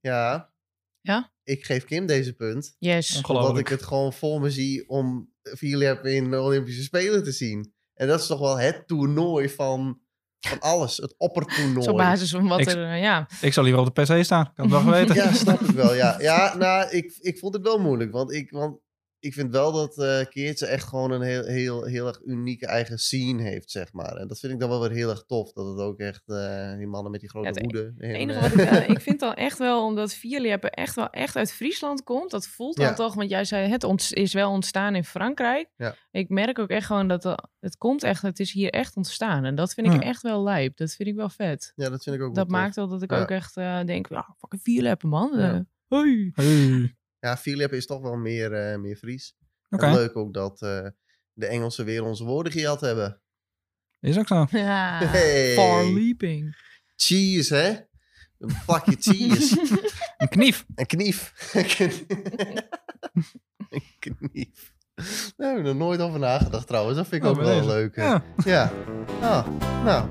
[0.00, 0.54] Ja.
[1.00, 1.32] Ja?
[1.42, 2.76] Ik geef Kim deze punt.
[2.78, 3.22] Yes.
[3.22, 7.74] Omdat ik het gewoon voor me zie om Philippe in de Olympische Spelen te zien.
[8.02, 9.98] En dat is toch wel het toernooi van,
[10.40, 10.96] van alles.
[10.96, 11.88] Het oppertoernooi.
[11.88, 13.28] Op basis van wat Ik- er, eh, ja.
[13.40, 14.42] Ik zou liever op de PC staan.
[14.44, 15.14] Ik had het wel geweten.
[15.14, 15.94] Ja, snap ik wel.
[15.94, 18.12] Ja, ja nou, ik, ik vond het wel moeilijk.
[18.12, 18.78] Want, ik, want
[19.22, 22.98] ik vind wel dat eh Keertje echt gewoon een heel, heel, heel erg unieke eigen
[22.98, 24.16] scene heeft, zeg maar.
[24.16, 25.52] En dat vind ik dan wel weer heel erg tof.
[25.52, 27.94] Dat het ook echt, eh, die mannen met die grote Ja, het e- hoeden.
[27.98, 31.36] Het enige wat ik, eh, ik vind dan echt wel, omdat Vierliappen echt wel echt
[31.36, 32.30] uit Friesland komt.
[32.30, 32.94] Dat voelt dan Ja.
[32.94, 35.68] toch, want jij zei het ont- is wel ontstaan in Frankrijk.
[35.76, 35.94] Ja.
[36.10, 39.44] Ik merk ook echt gewoon dat het komt echt, het is hier echt ontstaan.
[39.44, 40.00] En dat vind ik Ja.
[40.00, 40.76] echt wel lijp.
[40.76, 41.72] Dat vind ik wel vet.
[41.76, 43.20] Ja, dat vind ik ook Dat wel maakt wel dat ik Ja.
[43.20, 45.30] ook echt eh, denk, ja, fucking Vierliappen man.
[45.38, 45.52] Ja.
[45.54, 46.30] Eh, hoi.
[46.34, 46.96] Hey.
[47.22, 49.34] Ja, Philip is toch wel meer, eh, meer Fries.
[49.68, 50.86] Leuk ook dat eh,
[51.32, 53.20] de Engelsen weer onze woorden gejat hebben.
[54.00, 54.46] is ook zo.
[54.50, 55.54] Ja, Hey.
[55.54, 56.56] far leaping.
[56.96, 57.68] Cheese, hè?
[58.38, 59.80] Een pakje cheese.
[60.18, 60.64] Een knief.
[60.74, 61.32] Een knief.
[63.70, 64.72] een knief.
[65.36, 66.96] Daar heb ik nog nooit over nagedacht trouwens.
[66.96, 67.66] Dat vind ik Oh, ook wel deze.
[67.68, 67.96] leuk.
[67.96, 68.02] hè.
[68.04, 68.22] Ja.
[68.44, 68.72] Ja.
[69.20, 69.46] Ah,
[69.84, 70.08] nou.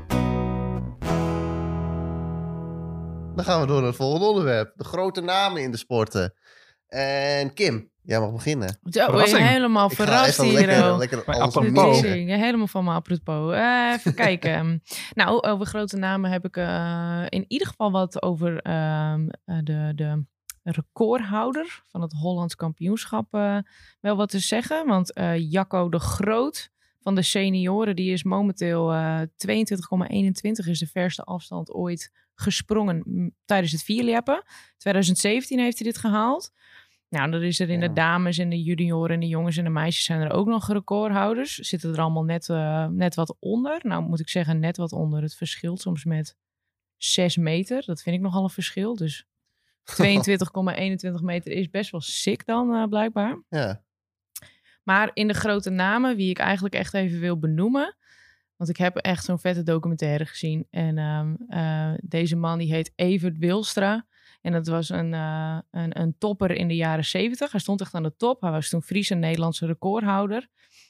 [3.35, 4.73] Dan gaan we door naar het volgende onderwerp.
[4.75, 6.33] De grote namen in de sporten.
[6.91, 8.79] En Kim, jij mag beginnen.
[8.83, 9.47] Zo, Verrassing.
[9.47, 10.67] helemaal Ik ga verrast even hier.
[10.67, 10.97] lekker, oh.
[10.97, 13.53] lekker alles helemaal van me apropos.
[13.53, 14.81] Eh, even kijken.
[15.13, 19.91] Nou, over grote namen heb ik eh, in ieder geval wat over ehm, eh, de,
[19.95, 20.23] de
[20.63, 23.31] recordhouder van het Hollands kampioenschap
[23.99, 24.87] wel wat te zeggen.
[24.87, 29.27] Want eh, Jacco de Groot van de senioren, die is momenteel eh 22,21
[30.69, 33.03] is de verste afstand ooit gesprongen
[33.45, 34.43] tijdens het vierleppen.
[34.77, 36.51] 2017 heeft hij dit gehaald.
[37.11, 39.69] Nou, dan is er in de dames en de junioren en de jongens en de
[39.69, 41.55] meisjes zijn er ook nog recordhouders.
[41.55, 43.79] Zitten er allemaal net, eh, net wat onder.
[43.83, 45.21] Nou, moet ik zeggen, net wat onder.
[45.21, 46.37] Het verschilt soms met
[46.97, 47.83] 6 meter.
[47.85, 48.95] Dat vind ik nogal een verschil.
[48.95, 49.25] Dus
[50.01, 53.41] 22,21 meter is best wel sick dan, eh, blijkbaar.
[53.49, 53.81] Ja.
[54.83, 57.95] Maar in de grote namen, wie ik eigenlijk echt even wil benoemen.
[58.55, 60.67] Want ik heb echt zo'n vette documentaire gezien.
[60.69, 64.05] En ehm, eh, deze man die heet Evert Wilstra.
[64.41, 67.51] En dat was een, eh, een, een topper in de jaren zeventig.
[67.51, 68.41] Hij stond echt aan de top.
[68.41, 70.47] Hij was toen Friese Nederlandse recordhouder.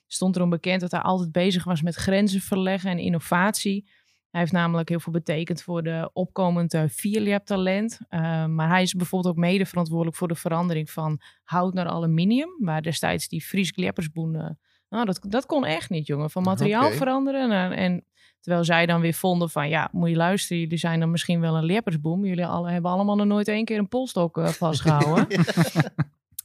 [0.07, 3.89] Stond erom bekend dat hij altijd bezig was met grenzen verleggen en innovatie.
[4.29, 7.99] Hij heeft namelijk heel veel betekend voor de opkomend uh, vierlap-talent.
[8.09, 12.55] Uh, maar hij is bijvoorbeeld ook mede verantwoordelijk voor de verandering van hout naar aluminium.
[12.59, 14.35] Waar destijds die Fries Kleppersboen...
[14.35, 14.49] Uh,
[14.89, 16.29] nou, dat, dat kon echt niet, jongen.
[16.29, 17.51] Van materiaal veranderen.
[17.51, 18.05] En, en
[18.41, 19.69] terwijl zij dan weer vonden van...
[19.69, 20.61] Ja, moet je luisteren.
[20.61, 22.25] Jullie zijn dan misschien wel een leppersboom.
[22.25, 25.27] Jullie alle, hebben allemaal nog nooit één keer een polstok uh, vastgehouden.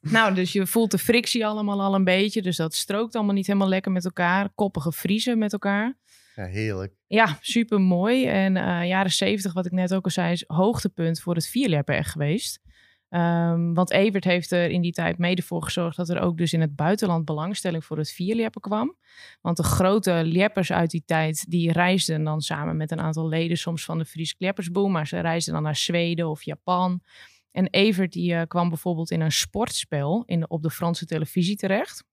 [0.10, 2.42] Nou, dus je voelt de frictie allemaal al een beetje.
[2.42, 4.48] Dus dat strookt allemaal niet helemaal lekker met elkaar.
[4.54, 5.96] Koppige vriezen met elkaar.
[6.34, 6.92] Ja, heerlijk.
[7.06, 8.26] Ja, super mooi.
[8.26, 11.96] En uh, jaren zeventig, wat ik net ook al zei, is hoogtepunt voor het vierleppen
[11.96, 12.60] echt geweest.
[13.10, 16.52] Um, want Evert heeft er in die tijd mede voor gezorgd dat er ook dus
[16.52, 18.96] in het buitenland belangstelling voor het vierleppen kwam.
[19.40, 23.56] Want de grote leppers uit die tijd, die reisden dan samen met een aantal leden
[23.56, 24.92] soms van de Fries Kleppersboom.
[24.92, 27.00] Maar ze reisden dan naar Zweden of Japan.
[27.50, 32.04] En Evert die uh, kwam bijvoorbeeld in een sportspel in op de Franse televisie terecht.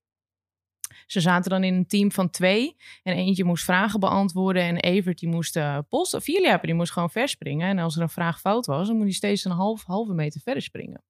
[1.06, 2.76] Ze zaten dan in een team van twee.
[3.04, 4.64] En eentje moest vragen beantwoorden.
[4.64, 6.22] En Evert die moest uh, polsen.
[6.22, 7.68] Vierleppen, die moest gewoon verspringen.
[7.68, 10.42] En als er een vraag fout was, dan moest hij steeds een half, halve meter
[10.42, 11.04] verder springen.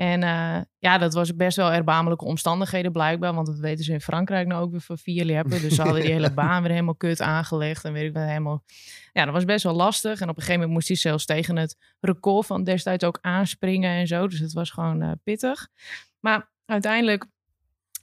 [0.00, 3.34] En uh, ja, dat was best wel erbarmelijke omstandigheden blijkbaar.
[3.34, 5.60] Want dat weten ze in Frankrijk nou ook weer voor vierleppen.
[5.60, 7.84] Dus ze hadden die hele baan weer helemaal kut aangelegd.
[7.84, 8.64] En weet ik wat helemaal...
[9.12, 10.20] Ja, dat was best wel lastig.
[10.20, 13.90] En op een gegeven moment moest hij zelfs tegen het record van destijds ook aanspringen
[13.90, 14.28] en zo.
[14.28, 15.68] Dus het was gewoon uh, pittig.
[16.20, 17.26] Maar uiteindelijk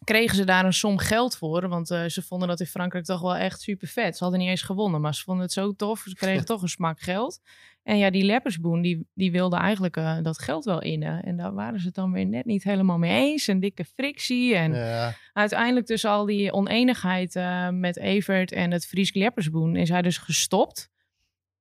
[0.03, 1.67] kregen ze daar een som geld voor.
[1.67, 4.17] Want uh, ze vonden dat in Frankrijk toch wel echt super vet.
[4.17, 5.99] Ze hadden niet eens gewonnen, maar ze vonden het zo tof.
[5.99, 7.39] Ze kregen toch een smak geld.
[7.83, 11.23] En ja, die Leppersboen, die, die wilde eigenlijk uh, dat geld wel innen.
[11.23, 13.47] En daar waren ze het dan weer net niet helemaal mee eens.
[13.47, 14.55] Een dikke frictie.
[14.55, 15.13] En Ja.
[15.33, 19.75] uiteindelijk tussen al die oneenigheid uh, met Evert en het Fries Leppersboen...
[19.75, 20.89] is hij dus gestopt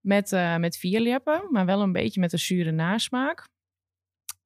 [0.00, 1.48] met, met vierleppen.
[1.50, 3.44] Maar wel een beetje met een zure nasmaak.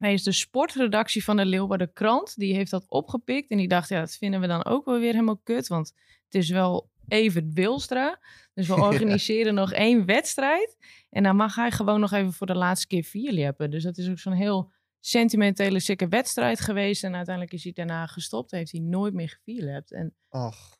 [0.01, 2.37] Hij is de sportredactie van de Leeuwarden Krant.
[2.37, 3.51] Die heeft dat opgepikt.
[3.51, 5.69] En die dacht, ja, dat vinden we dan ook wel weer helemaal kut.
[5.69, 5.93] Want
[6.25, 8.21] het is wel even Wilstra.
[8.55, 9.61] Dus we organiseren ja.
[9.61, 10.77] nog één wedstrijd.
[11.11, 13.71] En dan mag hij gewoon nog even voor de laatste keer vierleppen.
[13.71, 17.05] Dus dat is ook zo'n heel sentimentele, sikke wedstrijd geweest.
[17.05, 18.51] En uiteindelijk is hij daarna gestopt.
[18.51, 19.93] Heeft hij nooit meer gevierlept.
[19.93, 20.79] En Och.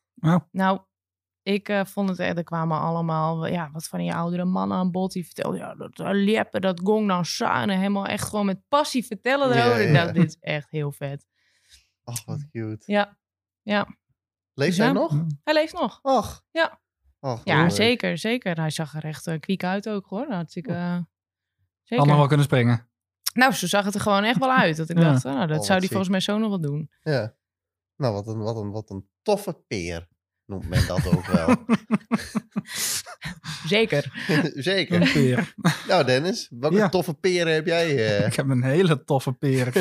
[0.51, 0.81] Nou,
[1.53, 4.91] ik uh, vond het echt, er kwamen allemaal ja, wat van die oudere mannen aan
[4.91, 5.13] bod.
[5.13, 7.77] Die vertelden, ja, dat uh, leppen, dat gong dan samen.
[7.77, 9.93] Helemaal echt gewoon met passie vertellen erover.
[9.93, 11.27] Dacht, dit is echt heel vet.
[12.05, 12.93] Och, wat cute.
[12.93, 13.19] Ja,
[13.63, 13.87] ja.
[14.55, 14.93] Leeft Dus hij ja.
[14.93, 15.25] nog?
[15.45, 15.99] Hij leeft nog.
[16.03, 16.43] Och.
[16.51, 16.81] Ja.
[17.21, 17.71] Och, Ja, leuk.
[17.71, 18.57] zeker, zeker.
[18.61, 20.27] Hij zag er echt uh, kwiek uit ook, hoor.
[20.29, 20.73] Hartstikke...
[20.73, 20.97] Uh,
[21.83, 21.99] zeker.
[21.99, 22.89] Allemaal wel kunnen springen.
[23.35, 24.77] Nou, zo zag het er gewoon echt wel uit.
[24.77, 25.03] Dat ik Ja.
[25.03, 25.91] dacht, oh, nou, dat wat zou hij ziek.
[25.91, 26.91] volgens mij zo nog wel doen.
[27.03, 27.35] Ja.
[27.97, 30.09] Nou, wat een, wat, een, wat een toffe peer
[30.51, 31.57] noemt men dat ook wel.
[33.67, 34.13] Zeker.
[34.55, 35.01] Zeker.
[35.03, 35.55] Een peer.
[35.89, 36.89] Nou, Dennis, welke Ja.
[36.89, 38.19] toffe peren heb jij?
[38.19, 38.27] eh?
[38.31, 39.73] Ik heb een hele toffe peer.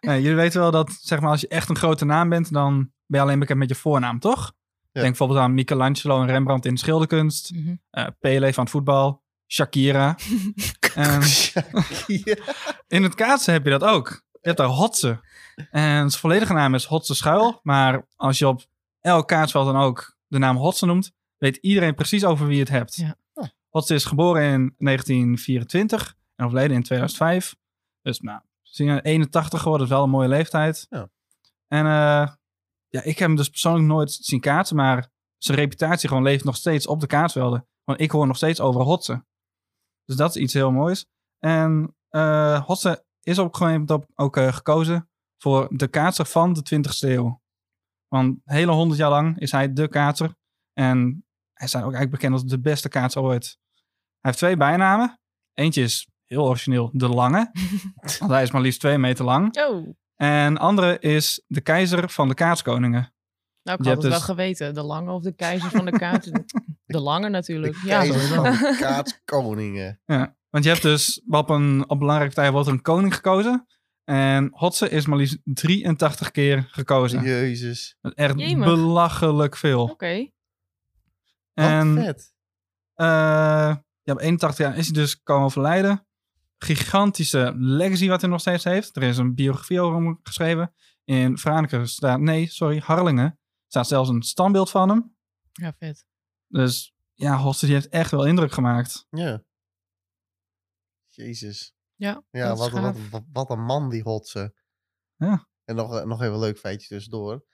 [0.00, 2.74] nee, jullie weten wel dat zeg maar, als je echt een grote naam bent, dan
[3.06, 4.52] ben je alleen bekend met je voornaam, toch?
[4.92, 7.52] Denk bijvoorbeeld aan Michelangelo en Rembrandt in de schilderkunst.
[7.54, 7.74] Mhm.
[7.90, 9.24] eh Pele van het voetbal.
[9.52, 10.16] Shakira.
[10.94, 12.42] en Shakira.
[12.88, 14.22] in het kaatsen heb je dat ook.
[14.32, 15.20] Je hebt daar Hotse.
[15.70, 17.60] En zijn volledige naam is Hotse Schuil.
[17.62, 18.64] Maar als je op
[19.06, 22.94] elk kaatsveld dan ook de naam Hotse noemt, weet iedereen precies over wie het hebt.
[22.94, 23.16] Ja.
[23.34, 23.46] Oh.
[23.68, 27.56] Hotse is geboren in 1924 en overleden in 2005.
[28.02, 30.86] Dus nou, is hij 81 geworden, is wel een mooie leeftijd.
[30.90, 31.10] Ja.
[31.68, 32.28] En eh,
[32.88, 36.56] ja, ik heb hem dus persoonlijk nooit zien kaatsen, maar zijn reputatie gewoon leeft nog
[36.56, 37.68] steeds op de kaatsvelden.
[37.84, 39.24] Want ik hoor nog steeds over Hotse.
[40.04, 41.06] Dus dat is iets heel moois.
[41.38, 46.52] En eh Hotse is op een gegeven moment ook, eh, gekozen voor de kaatser van
[46.52, 47.40] de 20ste eeuw.
[48.08, 50.34] Want hele honderd jaar lang is hij de kaatser.
[50.72, 53.58] En hij staat ook eigenlijk bekend als de beste kaatser ooit.
[53.74, 53.84] Hij
[54.20, 55.20] heeft twee bijnamen.
[55.54, 57.50] Eentje is heel origineel de Lange.
[58.18, 59.56] want hij is maar liefst twee meter lang.
[59.58, 63.14] Oh, En andere is de keizer van de kaatskoningen.
[63.62, 64.74] nou ik Je had het wel dus- geweten.
[64.74, 66.30] De lange of de keizer van de kaart.
[66.86, 67.72] De lange natuurlijk.
[67.72, 70.00] De Ja, keizer van de kaatskoningen.
[70.04, 73.66] Ja, want je hebt dus op een op belangrijke tijd wordt er een koning gekozen.
[74.06, 77.22] En Hotse is maar liefst 83 keer gekozen.
[77.22, 77.96] Jezus.
[78.00, 78.64] Dat is echt Jemig.
[78.66, 79.82] belachelijk veel.
[79.82, 80.30] Oké.
[81.54, 82.32] En Wat vet.
[82.94, 83.06] eh,
[84.02, 86.06] ja, op 81 jaar is hij dus komen overlijden.
[86.58, 88.96] Gigantische legacy wat hij nog steeds heeft.
[88.96, 90.74] Er is een biografie over hem geschreven.
[91.04, 95.16] In Franeker staat, nee, sorry, Harlingen staat zelfs een standbeeld van hem.
[95.52, 96.04] Ja, vet.
[96.48, 99.06] Dus ja, Hotse die heeft echt wel indruk gemaakt.
[99.10, 99.42] Ja.
[101.06, 101.75] Jezus.
[101.96, 104.54] Ja, Ja, wat, wat, wat, wat een man die hotse.
[105.16, 105.46] Ja.
[105.64, 107.44] En nog, nog even een leuk feitje tussendoor.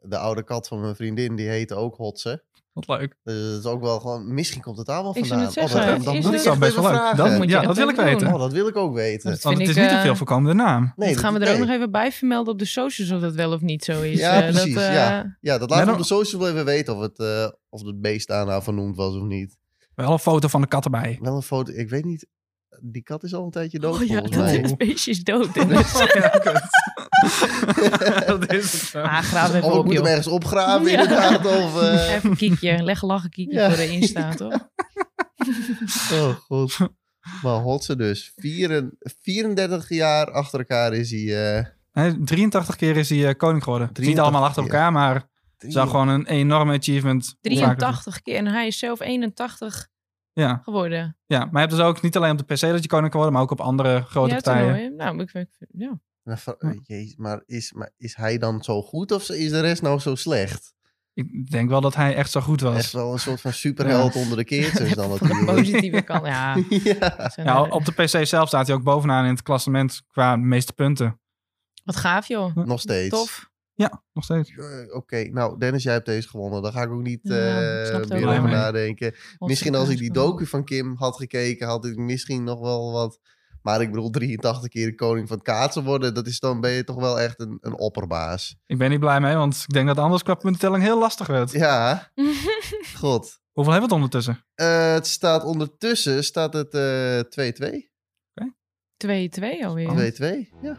[0.00, 2.44] De oude kat van mijn vriendin, die heette ook Hotse.
[2.72, 3.16] Wat leuk.
[3.22, 4.34] Dus het is ook wel gewoon...
[4.34, 5.52] Misschien komt het daar wel Ik zou vandaan.
[5.52, 6.92] zeggen, dat ik Dat echt is best wel leuk.
[6.92, 7.16] vragen.
[7.16, 8.04] Dat, Moet je ja, dat wil ik doen.
[8.04, 8.26] weten.
[8.32, 9.30] Oh, dat wil ik ook weten.
[9.30, 10.92] Dat Want vind het ik, is niet een eh, veel voorkomende naam.
[10.96, 11.54] Nee, dat gaan we er nee.
[11.54, 14.18] ook nog even bij vermelden op de socials of dat wel of niet zo is.
[14.18, 14.74] Ja, Eh, precies.
[14.74, 15.36] Dat, eh, ja.
[15.40, 17.82] ja, dat laten we dan- op de social wel even weten of het, eh, of
[17.82, 19.56] het beest daar nou vernoemd was of niet.
[19.94, 21.18] Wel een foto van de kat erbij.
[21.22, 22.26] Wel een foto, ik weet niet.
[22.80, 24.56] Die kat is al een tijdje dood Oh ja, volgens dat mij.
[24.56, 25.54] het beestje is dood.
[28.26, 29.00] dat is het zo.
[29.00, 31.02] Ah, graaf even ik op, moet hem ergens opgraven Ja.
[31.02, 31.46] inderdaad.
[31.46, 33.68] Of, eh, Even een kiekje, leg een lachen kiekje Ja.
[33.68, 34.68] voor de Insta, toch?
[36.12, 36.76] Oh god.
[37.42, 38.32] Maar Hotse dus.
[38.36, 41.56] Vieren- 34 jaar achter elkaar is hij...
[41.58, 43.86] eh Nee, 83 keer is hij eh, koning geworden.
[43.86, 44.72] Niet 83 allemaal achter keer.
[44.72, 45.14] elkaar, maar
[45.58, 47.24] het is gewoon een enorme achievement.
[47.24, 49.88] Hoe vaak het- 83 keer en hij is zelf 81
[50.40, 51.16] Ja, geworden.
[51.26, 53.20] ja, maar je hebt dus ook niet alleen op de PC dat je koning kan
[53.20, 54.68] worden, maar ook op andere grote ja, partijen.
[54.68, 54.90] toernooi.
[54.96, 56.00] Nou, ik vind, ja.
[56.22, 59.98] Nou, Jezus, maar, is, maar is hij dan zo goed of is de rest nou
[59.98, 60.74] zo slecht?
[61.14, 62.76] Ik denk wel dat hij echt zo goed was.
[62.76, 65.44] Echt wel een soort van superheld onder de keertjes dan natuurlijk.
[65.44, 66.56] positieve kant, ja.
[66.68, 67.30] ja.
[67.36, 71.20] Ja, op de PC zelf staat hij ook bovenaan in het klassement qua meeste punten.
[71.84, 72.56] Wat gaaf, joh.
[72.56, 73.08] Nog steeds.
[73.08, 73.47] Tof.
[73.78, 74.52] Ja, nog steeds.
[74.90, 76.62] Oké, nou Dennis, jij hebt deze gewonnen.
[76.62, 79.14] Daar ga ik ook niet Ja, eh, meer over nadenken.
[79.38, 83.20] Misschien als ik die docu van Kim had gekeken, had ik misschien nog wel wat...
[83.62, 86.70] Maar ik bedoel, 83 keer de koning van het kaatsen worden, dat is dan ben
[86.70, 88.56] je toch wel echt een, een opperbaas.
[88.66, 91.50] Ik ben niet blij mee, want ik denk dat anders qua puntentelling heel lastig werd.
[91.50, 92.10] Ja,
[93.00, 93.40] god.
[93.52, 94.44] Hoeveel hebben we het ondertussen?
[94.54, 97.86] Eh, het staat ondertussen, staat het eh 2-2.
[98.96, 100.12] 2-2 alweer.
[100.12, 100.78] 2-2, ja.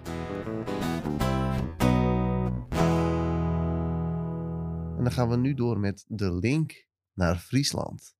[4.99, 8.15] En dan gaan we nu door met de link naar Friesland.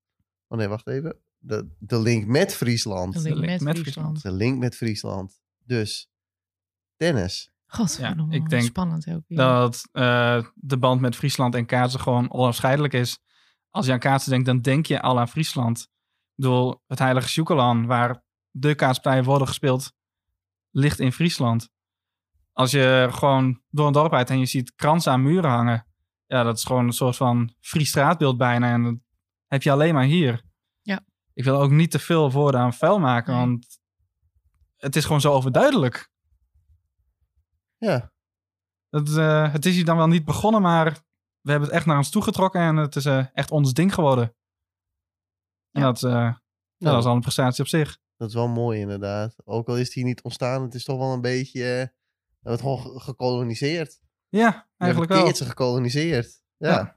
[0.48, 1.16] Oh nee, wacht even.
[1.38, 3.12] De, de link met Friesland.
[3.14, 4.22] De De link met met Friesland.
[4.22, 5.40] De link met Friesland.
[5.64, 6.10] Dus,
[6.96, 7.52] Dennis.
[7.66, 9.38] Godverdomme, Ja, ik denk spannend ook weer.
[9.38, 13.18] Dat eh, de band met Friesland en kaatsen gewoon onafscheidelijk is.
[13.70, 15.80] Als je aan kaatsen denkt, dan denk je al aan Friesland.
[15.80, 15.86] Ik
[16.34, 19.92] bedoel, het heilige Sjoekelan, waar de kaatspartijen worden gespeeld,
[20.70, 21.70] ligt in Friesland.
[22.52, 25.88] Als je gewoon door een dorp rijdt en je ziet kransen aan muren hangen.
[26.30, 28.72] Ja, dat is gewoon een soort van Fries straatbeeld bijna.
[28.72, 28.94] En dat
[29.46, 30.42] heb je alleen maar hier.
[30.82, 31.04] Ja.
[31.32, 33.44] Ik wil ook niet te veel woorden aan vuil maken, Nee.
[33.46, 33.78] want
[34.76, 36.10] het is gewoon zo overduidelijk.
[37.78, 38.12] Ja,
[38.90, 40.92] Het, eh, het is hier dan wel niet begonnen, maar
[41.40, 44.34] we hebben het echt naar ons toegetrokken en het is eh, echt ons ding geworden.
[45.70, 45.86] En Ja.
[45.86, 46.36] dat, eh, nou,
[46.78, 47.98] dat is al een prestatie op zich.
[48.16, 49.36] dat is wel mooi inderdaad.
[49.44, 51.60] Ook al is het hier niet ontstaan, het is toch wel een beetje...
[51.62, 54.00] we hebben het gewoon ge- gekoloniseerd.
[54.30, 55.24] Ja, eigenlijk wel.
[55.24, 56.42] Keertje gekoloniseerd.
[56.56, 56.68] Ja.
[56.70, 56.96] Ja.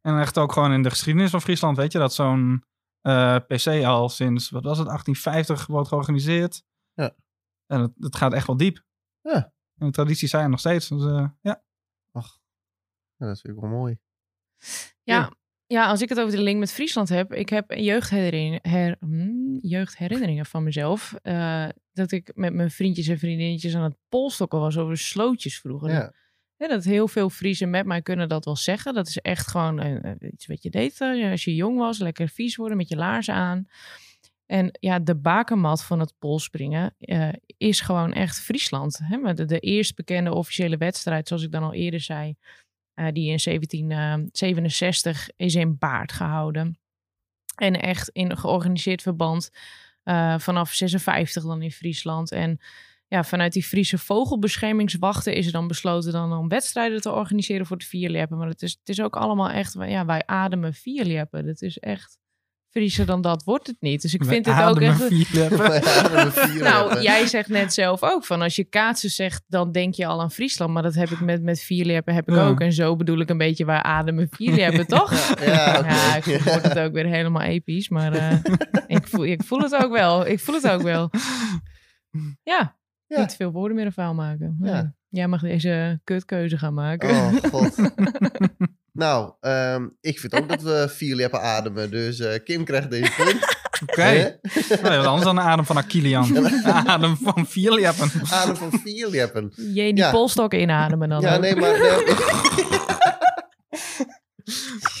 [0.00, 2.64] En echt ook gewoon in de geschiedenis van Friesland, weet je, dat zo'n
[3.00, 6.62] eh, PC al sinds, wat was het, 1850 wordt georganiseerd.
[6.94, 7.14] Ja.
[7.66, 8.82] En het, het gaat echt wel diep.
[9.20, 9.52] Ja.
[9.76, 10.88] En de tradities zijn er nog steeds.
[10.88, 11.62] Dus, eh, ja.
[12.12, 13.98] Ja, dat is natuurlijk wel mooi.
[15.02, 15.30] Ja,
[15.66, 17.32] Ja, als ik het over de link met Friesland heb.
[17.32, 21.14] Ik heb jeugdherinneringen, her, hmm, jeugdherinneringen van mezelf.
[21.22, 25.90] eh, dat ik met mijn vriendjes en vriendinnetjes aan het polstokken was over slootjes vroeger.
[25.90, 26.12] Ja.
[26.68, 28.94] Dat heel veel Friesen met mij kunnen dat wel zeggen.
[28.94, 31.98] Dat is echt gewoon eh, eh, iets wat je deed eh, als je jong was.
[31.98, 33.68] Lekker vies worden met je laarzen aan.
[34.46, 36.94] En ja, de bakermat van het polspringen
[37.56, 39.00] is gewoon echt Friesland.
[39.02, 39.34] Hè?
[39.34, 42.34] De, de eerst bekende officiële wedstrijd, zoals ik dan al eerder zei,
[42.94, 46.78] die in 1767 is in Baard gehouden.
[47.54, 49.50] En echt in georganiseerd verband
[50.36, 52.32] vanaf 56 dan in Friesland.
[52.32, 52.60] En
[53.10, 57.78] ja, vanuit die Friese vogelbeschermingswachten is er dan besloten dan om wedstrijden te organiseren voor
[57.78, 58.38] de vierleppen.
[58.38, 61.46] Maar het is, het is ook allemaal echt, ja, wij ademen vierleppen.
[61.46, 62.18] Dat is echt
[62.70, 64.02] Frieser dan dat wordt het niet.
[64.02, 64.98] Dus ik vind het ook echt...
[66.60, 67.02] Nou, leppen.
[67.02, 70.30] jij zegt net zelf ook van als je kaatsen zegt, dan denk je al aan
[70.30, 70.72] Friesland.
[70.72, 72.46] Maar dat heb ik met, met vierleppen heb ik Ja.
[72.46, 72.60] ook.
[72.60, 75.38] En zo bedoel ik een beetje waar ademen vierleppen, toch?
[75.44, 75.88] Ja, oké.
[75.88, 77.88] Ja, ik word het ook weer helemaal episch.
[77.88, 78.38] Maar eh,
[78.86, 80.26] ik, voel, ik voel het ook wel.
[80.26, 81.10] Ik voel het ook wel.
[82.42, 82.78] Ja,
[83.16, 83.20] Ja.
[83.20, 84.56] niet veel woorden meer een vuil maken.
[84.60, 84.72] Nee.
[84.72, 84.94] Ja.
[85.08, 87.10] Jij mag deze kutkeuze gaan maken.
[87.10, 87.76] Oh, god.
[88.92, 91.90] nou, ehm, ik vind ook dat we vier leppen ademen.
[91.90, 93.38] Dus eh, Kim krijgt deze punt.
[93.90, 94.02] Oké.
[94.02, 94.30] Hè?
[94.82, 96.48] Nou, wat anders dan de adem van Akilian.
[96.86, 98.10] adem van vierleppen.
[98.30, 99.52] Adem van vier leppen.
[99.56, 100.10] Jee, die Ja.
[100.10, 101.40] polstokken inademen dan Ja, ook.
[101.40, 101.78] nee, maar...
[101.78, 102.14] Nee.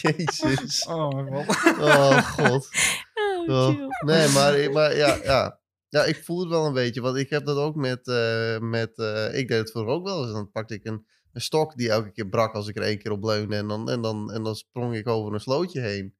[0.02, 0.86] Jezus.
[0.86, 1.78] Oh, mijn god.
[1.80, 2.68] Oh, god.
[3.14, 3.68] Oh, Oh,
[4.04, 5.58] nee, maar, maar ja, ja.
[5.90, 7.00] Ja, ik voel het wel een beetje.
[7.00, 8.06] Want ik heb dat ook met...
[8.08, 10.32] eh, met eh, ik deed het vroeger ook wel eens.
[10.32, 13.10] Dan pakte ik een, een stok die elke keer brak als ik er één keer
[13.12, 13.56] op leunde.
[13.56, 16.14] En dan, en, dan, en dan sprong ik over een slootje heen.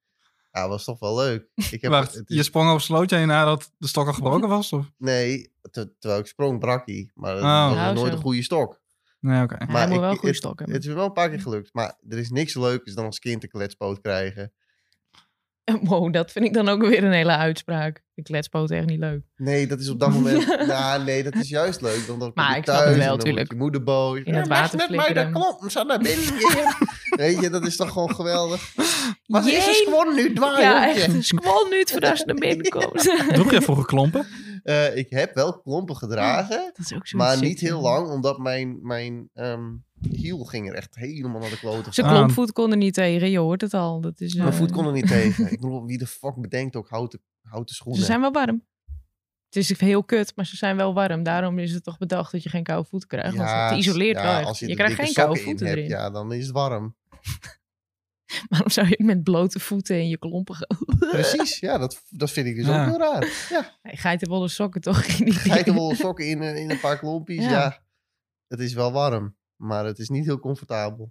[0.52, 1.48] Ja, was toch wel leuk.
[1.70, 4.48] Ik heb, Wacht, het je sprong op een slootje heen nadat de stok al gebroken
[4.48, 4.72] was?
[4.72, 4.90] Of?
[4.98, 7.10] Nee, te- terwijl ik sprong brak hij.
[7.14, 7.66] Maar dat Oh.
[7.66, 8.16] was Nou, nooit zo.
[8.16, 8.80] een goede stok.
[9.20, 9.64] Nee, oké.
[9.66, 10.76] Maar ik- wel een goede het- stok hebben.
[10.76, 11.74] Het is wel een paar keer gelukt.
[11.74, 14.52] Maar er is niks leukers dan als kind een kletspoot krijgen.
[15.88, 18.02] Wow, dat vind ik dan ook weer een hele uitspraak.
[18.14, 19.22] Ik kletspoot echt niet leuk.
[19.36, 20.46] Nee, dat is op dat moment...
[20.66, 22.04] nou, nee, dat is juist leuk.
[22.06, 23.36] Want dan kom Maar je ik snap het thuis wel, en dan tuurlijk.
[23.36, 24.18] wordt je moeder boos.
[24.24, 25.14] In het Ja, water net flikkeren.
[25.14, 26.24] maar de klomp zo naar binnen.
[27.16, 28.72] Weet je, dat is toch gewoon geweldig.
[29.26, 32.34] Maar ze is een gewoon nu dwaai, ja, echt een squal nu voordat ze naar
[32.34, 33.02] binnen komt.
[33.32, 34.26] Droeg je vroeger klompen?
[34.62, 36.72] Eh, ik heb wel klompen gedragen.
[36.76, 39.68] Dat is ook zo Maar niet heel lang, omdat mijn, mijn ehm,
[40.10, 41.92] hiel ging er echt helemaal naar de kloten.
[41.92, 42.12] Zijn Ah.
[42.14, 44.00] klompvoet kon er niet tegen, je hoort het al.
[44.00, 45.44] Dat is, Mijn eh, voet kon er niet tegen.
[45.52, 48.00] Ik bedoel, wie de fuck bedenkt ook houten, houten schoenen?
[48.00, 48.68] Ze zijn wel warm.
[49.44, 51.22] Het is heel kut, maar ze zijn wel warm.
[51.22, 53.36] Daarom is het toch bedacht dat je geen koude voeten krijgt.
[53.36, 55.90] want het isoleert ja, wel als Je, krijgt geen koude in voeten hebt, erin.
[55.90, 56.96] Ja, dan is het warm.
[58.48, 60.78] Waarom zou je met blote voeten in je klompen gaan?
[61.10, 62.80] Precies, ja, dat, dat vind ik dus Ja.
[62.82, 63.46] ook heel raar.
[63.50, 65.18] Ja, Nee, geitenwolle sokken toch?
[65.18, 67.50] Niet geitenwolle sokken in, een- in een paar klompjes, ja.
[67.50, 67.82] Ja.
[68.46, 71.08] Het is wel warm, maar het is niet heel comfortabel.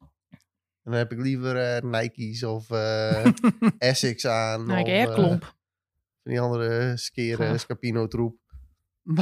[0.83, 3.25] En dan heb ik liever eh, Nike's of eh
[3.77, 4.65] Essex aan.
[4.65, 5.39] Nou, ik of, air eh, van
[6.23, 7.59] die andere skeren.
[7.59, 8.37] Scapino troep.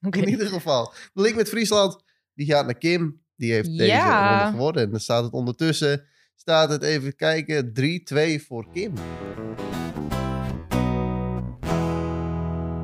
[0.00, 2.04] Maar in ieder geval, de link met Friesland,
[2.34, 3.22] die gaat naar Kim.
[3.36, 4.38] Die heeft deze Ja.
[4.38, 4.82] ronde geworden.
[4.82, 6.04] En dan staat het ondertussen,
[6.34, 8.94] staat het even kijken, 3-2 voor Kim.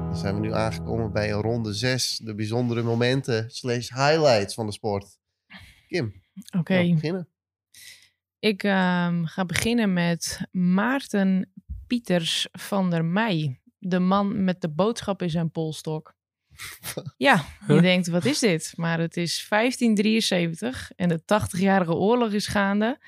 [0.07, 4.73] Dan zijn we nu aangekomen bij ronde 6, de bijzondere momenten slash highlights van de
[4.73, 5.19] sport.
[5.87, 6.23] Kim,
[6.59, 6.89] Oké.
[6.95, 7.29] beginnen?
[8.39, 11.53] Ik ehm, ga beginnen met Maarten
[11.87, 13.61] Pieters van der Meij.
[13.79, 16.15] De man met de boodschap in zijn polstok.
[17.17, 17.83] Ja, je Huh?
[17.83, 18.73] denkt, wat is dit?
[18.77, 22.99] Maar het is 1573 en de 80-jarige oorlog is gaande.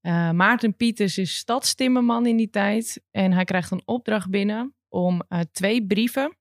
[0.00, 3.02] Eh, Maarten Pieters is stadstimmerman in die tijd.
[3.10, 6.36] En hij krijgt een opdracht binnen om eh, twee brieven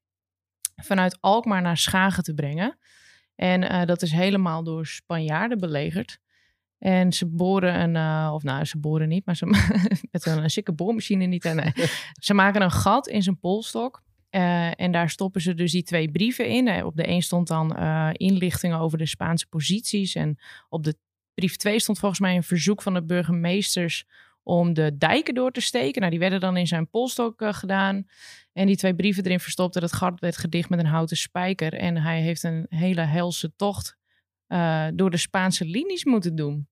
[0.76, 2.79] vanuit Alkmaar naar Schagen te brengen.
[3.40, 6.20] En eh, dat is helemaal door Spanjaarden belegerd.
[6.78, 9.46] En ze boren een, eh, of nou, ze boren niet, maar ze
[10.12, 11.46] met een, een sikke boormachine niet.
[11.46, 11.72] En, nee.
[12.28, 14.04] ze maken een gat in zijn polstok.
[14.30, 16.86] eh, en daar stoppen ze dus die twee brieven in.
[16.86, 17.78] Op de een stond dan
[18.14, 20.16] inlichtingen over de Spaanse posities.
[20.16, 20.98] En op de
[21.34, 24.06] brief 2 stond volgens mij een verzoek van de burgemeesters
[24.44, 26.00] om de dijken door te steken.
[26.00, 28.08] Nou, die werden dan in zijn polstok eh, gedaan.
[28.54, 29.76] En die twee brieven erin verstopt.
[29.76, 31.74] En het gat werd gedicht met een houten spijker.
[31.74, 33.98] En hij heeft een hele helse tocht
[34.48, 36.68] eh, door de Spaanse linies moeten doen.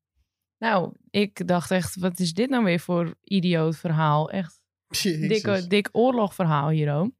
[0.57, 4.29] Nou, ik dacht echt, wat is dit nou weer voor idioot verhaal?
[4.29, 4.59] Echt
[5.03, 7.11] dikke, dik oorlogverhaal hier ook.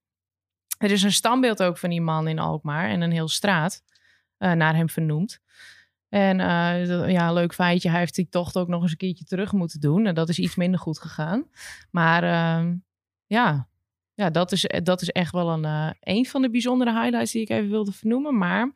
[0.78, 3.84] Er is een standbeeld ook van die man in Alkmaar en een heel straat
[4.38, 5.40] eh, naar hem vernoemd.
[6.10, 9.26] En eh, dat- ja, leuk feitje, hij heeft die tocht ook nog eens een keertje
[9.26, 10.06] terug moeten doen.
[10.06, 11.46] En dat is iets minder goed gegaan.
[11.92, 12.76] Maar ehm,
[13.26, 13.68] ja,
[14.14, 17.42] ja dat, is, dat is echt wel een, eh, een van de bijzondere highlights die
[17.42, 18.38] ik even wilde vernoemen.
[18.38, 18.72] Maar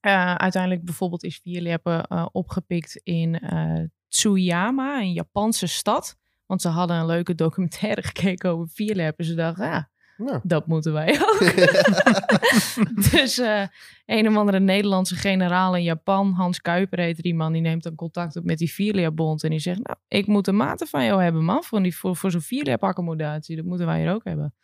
[0.00, 6.16] eh, uiteindelijk bijvoorbeeld is Vierleppen eh opgepikt in eh Tsuyama, een Japanse stad.
[6.46, 9.24] Want ze hadden een leuke documentaire gekeken over vierleppen.
[9.24, 10.40] Ze dachten, ja, Nou.
[10.42, 11.38] dat moeten wij ook.
[13.10, 13.66] dus eh,
[14.06, 17.94] een of andere Nederlandse generaal in Japan, Hans Kuiper heet die man, die neemt dan
[17.94, 19.44] contact op met die Vierleerbond.
[19.44, 22.16] En die zegt, nou, ik moet een maten van jou hebben, man, voor, die, voor,
[22.16, 23.56] voor zo'n vierleeraccommodatie.
[23.56, 24.54] Dat moeten wij hier ook hebben.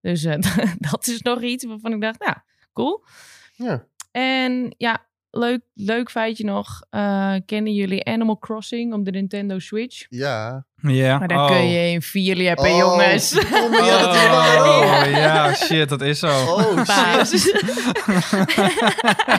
[0.00, 0.38] Dus eh,
[0.90, 2.36] dat is nog iets waarvan ik dacht, nou,
[2.72, 3.04] cool.
[3.52, 3.86] Ja.
[4.10, 6.82] En ja, leuk, leuk feitje nog.
[6.90, 10.06] Eh, kennen jullie Animal Crossing op de Nintendo Switch?
[10.08, 10.66] Ja.
[10.82, 11.18] Ja.
[11.18, 11.46] Maar daar oh.
[11.46, 13.28] kun je in vier hebben, Oh, jongens.
[13.28, 15.04] verdomme, ja, dat is waar Oh, ook.
[15.04, 16.26] ja, shit, dat is zo.
[16.44, 17.52] Oh, shit.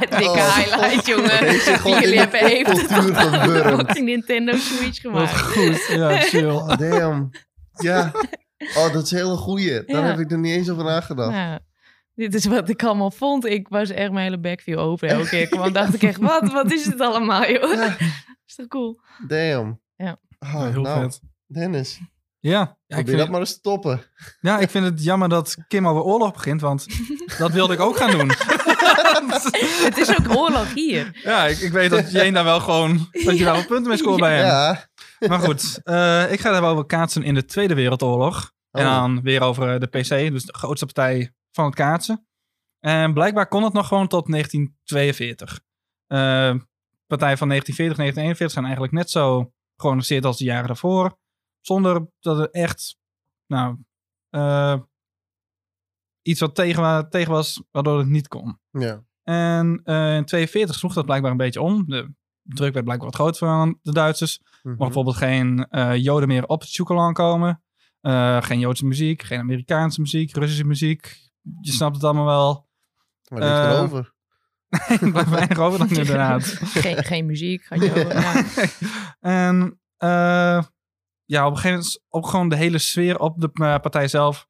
[0.10, 0.56] Dikke Oh.
[0.56, 1.40] highlight, jongen.
[1.40, 2.90] De hebben heeft
[3.88, 5.42] het Nintendo Switch Wat gemaakt.
[5.42, 5.86] goed.
[5.90, 6.62] Ja, chill.
[6.90, 7.30] Damn.
[7.74, 8.12] Ja.
[8.78, 9.84] Oh, dat is een hele goeie.
[9.86, 10.04] Daar Ja.
[10.06, 11.32] heb ik er niet eens over nagedacht.
[11.32, 11.60] Nou,
[12.16, 13.46] dit is wat ik allemaal vond.
[13.46, 15.42] Ik was echt mijn hele bek viel open elke keer.
[15.42, 17.74] Ik kwam dacht ik echt, wat, wat is het allemaal, joh?
[17.74, 17.96] Ja.
[18.48, 19.00] Is toch cool?
[19.28, 19.80] Damn.
[19.96, 20.18] Ja.
[20.40, 21.20] Oh, Heel nou, vet.
[21.54, 22.00] Dennis,
[22.40, 24.02] Ja, ja, ik vind, dat maar eens stoppen.
[24.42, 26.86] ja, ik vind het jammer dat Kim over oorlog begint, want
[27.38, 28.32] dat wilde ik ook gaan doen.
[29.84, 31.20] Het is ook oorlog hier.
[31.24, 33.98] ja, ik, ik weet dat Jane daar wel gewoon, dat je daar wel punten mee
[33.98, 34.46] scoort bij hem.
[34.46, 34.88] Ja.
[35.28, 38.52] Maar goed, eh, ik ga het hebben over kaatsen in de Tweede Wereldoorlog.
[38.72, 38.92] En Oh.
[38.96, 42.28] dan weer over eh, de PC, dus de grootste partij van het kaatsen.
[42.80, 45.60] En blijkbaar kon het nog gewoon tot 1942.
[46.08, 46.18] Eh,
[47.08, 51.18] partij van 1940, 1941 zijn eigenlijk net zo georganiseerd als de jaren daarvoor.
[51.62, 52.98] Zonder dat er echt,
[53.48, 53.78] nou,
[54.30, 54.80] eh,
[56.22, 58.60] iets wat tegen, tegen was, waardoor het niet kon.
[58.72, 59.04] Ja.
[59.24, 61.86] En eh, in 42 sloeg dat blijkbaar een beetje om.
[61.88, 64.40] De druk werd blijkbaar wat groter van de Duitsers.
[64.44, 67.64] Er mag bijvoorbeeld geen eh, Joden meer op het Sjoekelan komen.
[68.02, 71.18] Eh, geen Joodse muziek, geen Amerikaanse muziek, Russische muziek.
[71.62, 72.70] Je snapt het allemaal wel.
[73.28, 74.14] Maar Eh, meer over.
[75.12, 76.44] Blijft weinig over dan inderdaad.
[76.44, 77.66] Geen, geen muziek.
[77.70, 78.44] Je over, ja.
[79.48, 80.64] en eh,
[81.32, 84.48] ja, op een gegeven moment ook gewoon de hele sfeer op de eh, partij zelf,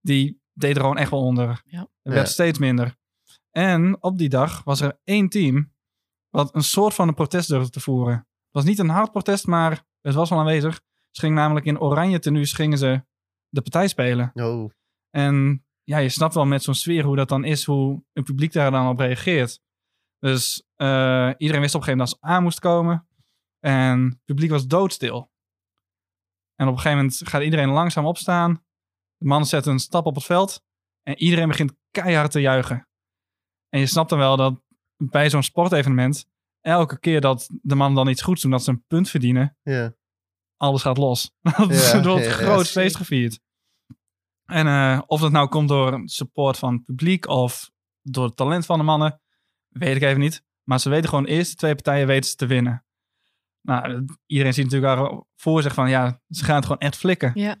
[0.00, 1.62] die deed er gewoon echt wel onder.
[1.64, 1.80] Ja.
[2.02, 2.32] Er werd Ja.
[2.32, 2.96] steeds minder.
[3.50, 5.72] En op die dag was er één team
[6.30, 8.14] wat een soort van een protest durfde te voeren.
[8.16, 10.80] Het was niet een hard protest, maar het was wel aanwezig.
[11.10, 13.04] Ze gingen namelijk in oranje tenues gingen ze
[13.48, 14.30] de partij spelen.
[14.34, 14.70] Oh.
[15.10, 18.52] En ja, je snapt wel met zo'n sfeer hoe dat dan is, hoe een publiek
[18.52, 19.60] daar dan op reageert.
[20.18, 23.06] Dus eh, iedereen wist op een gegeven moment dat ze aan moest komen.
[23.60, 25.32] En het publiek was doodstil.
[26.56, 28.64] En op een gegeven moment gaat iedereen langzaam opstaan.
[29.16, 30.62] De mannen zetten een stap op het veld.
[31.02, 32.88] En iedereen begint keihard te juichen.
[33.68, 34.60] En je snapt dan wel dat
[34.96, 36.26] bij zo'n sportevenement...
[36.60, 39.56] elke keer dat de mannen dan iets goeds doen, dat ze een punt verdienen
[40.56, 41.30] alles gaat los.
[41.68, 43.40] Ja, er wordt groot feest gevierd.
[44.44, 47.70] En eh, of dat nou komt door support van het publiek of
[48.02, 49.20] door het talent van de mannen,
[49.68, 50.44] weet ik even niet.
[50.62, 52.84] Maar ze weten gewoon, eerst de twee partijen weten ze te winnen.
[53.64, 57.30] Nou, iedereen ziet natuurlijk al voor zich van, ja, ze gaan het gewoon echt flikken.
[57.34, 57.56] Ja.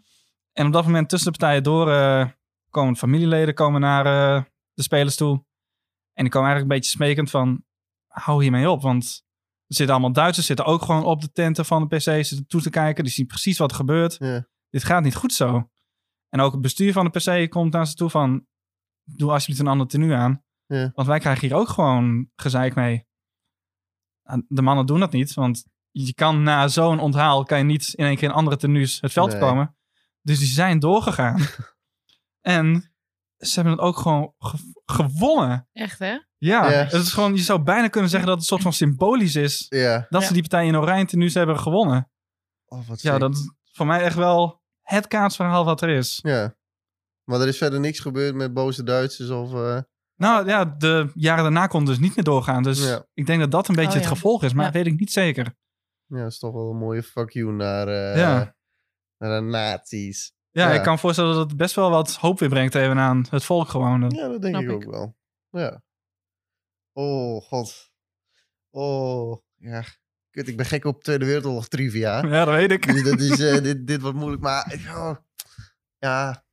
[0.52, 2.28] En op dat moment tussen de partijen door eh,
[2.70, 4.42] komen familieleden komen naar eh,
[4.72, 5.44] de spelers toe.
[6.12, 7.64] En die komen eigenlijk een beetje smekend van,
[8.06, 8.82] hou hiermee op.
[8.82, 9.24] Want
[9.66, 12.62] er zitten allemaal Duitsers, zitten ook gewoon op de tenten van de PC, zitten toe
[12.62, 13.04] te kijken.
[13.04, 14.16] Die zien precies wat er gebeurt.
[14.18, 14.46] Ja.
[14.70, 15.70] Dit gaat niet goed zo.
[16.28, 18.46] En ook het bestuur van de PC komt naar ze toe van,
[19.04, 20.44] doe alsjeblieft een ander tenue aan.
[20.66, 20.90] Ja.
[20.94, 23.06] Want wij krijgen hier ook gewoon gezeik mee.
[24.48, 25.66] De mannen doen dat niet, want
[25.96, 29.12] je kan na zo'n onthaal kan je niet in één keer in andere tenues het
[29.12, 29.40] veld Nee.
[29.40, 29.76] komen.
[30.22, 31.40] Dus die zijn doorgegaan.
[32.40, 32.94] en
[33.36, 35.68] ze hebben het ook gewoon ge- gewonnen.
[35.72, 36.18] Echt, hè?
[36.38, 39.34] Ja, het is gewoon, je zou bijna kunnen zeggen dat het een soort van symbolisch
[39.36, 40.20] is dat Ja.
[40.20, 42.10] ze die partij in oranje tenues hebben gewonnen.
[42.66, 43.20] Oh, wat Ja, sick.
[43.20, 46.18] dat is voor mij echt wel het kaatsverhaal wat er is.
[46.22, 46.54] Ja.
[47.24, 49.54] Maar er is verder niks gebeurd met boze Duitsers of...
[49.54, 49.78] eh,
[50.16, 52.62] Nou ja, de jaren daarna kon dus niet meer doorgaan.
[52.62, 53.06] Dus Ja.
[53.14, 54.10] ik denk dat dat een beetje Oh, het ja.
[54.14, 54.70] gevolg is, maar Ja.
[54.70, 55.54] weet ik niet zeker.
[56.06, 58.56] Ja, dat is toch wel een mooie fuck you naar, eh, Ja.
[59.18, 60.32] naar de nazi's.
[60.50, 60.74] Ja, Ja.
[60.76, 63.44] ik kan me voorstellen dat het best wel wat hoop weer brengt even aan het
[63.44, 64.10] volk gewoon.
[64.10, 65.16] Ja, dat denk ik ook wel.
[65.50, 65.82] Ja.
[66.92, 67.92] Oh, god.
[68.70, 69.84] Oh, ja.
[70.30, 72.22] Kut, ik ben gek op Tweede Wereldoorlog trivia.
[72.26, 72.86] Ja, dat weet ik.
[72.86, 74.74] Dus dat is, eh, dit, dit wordt moeilijk, maar...
[74.88, 75.14] oh,
[75.98, 76.44] ja,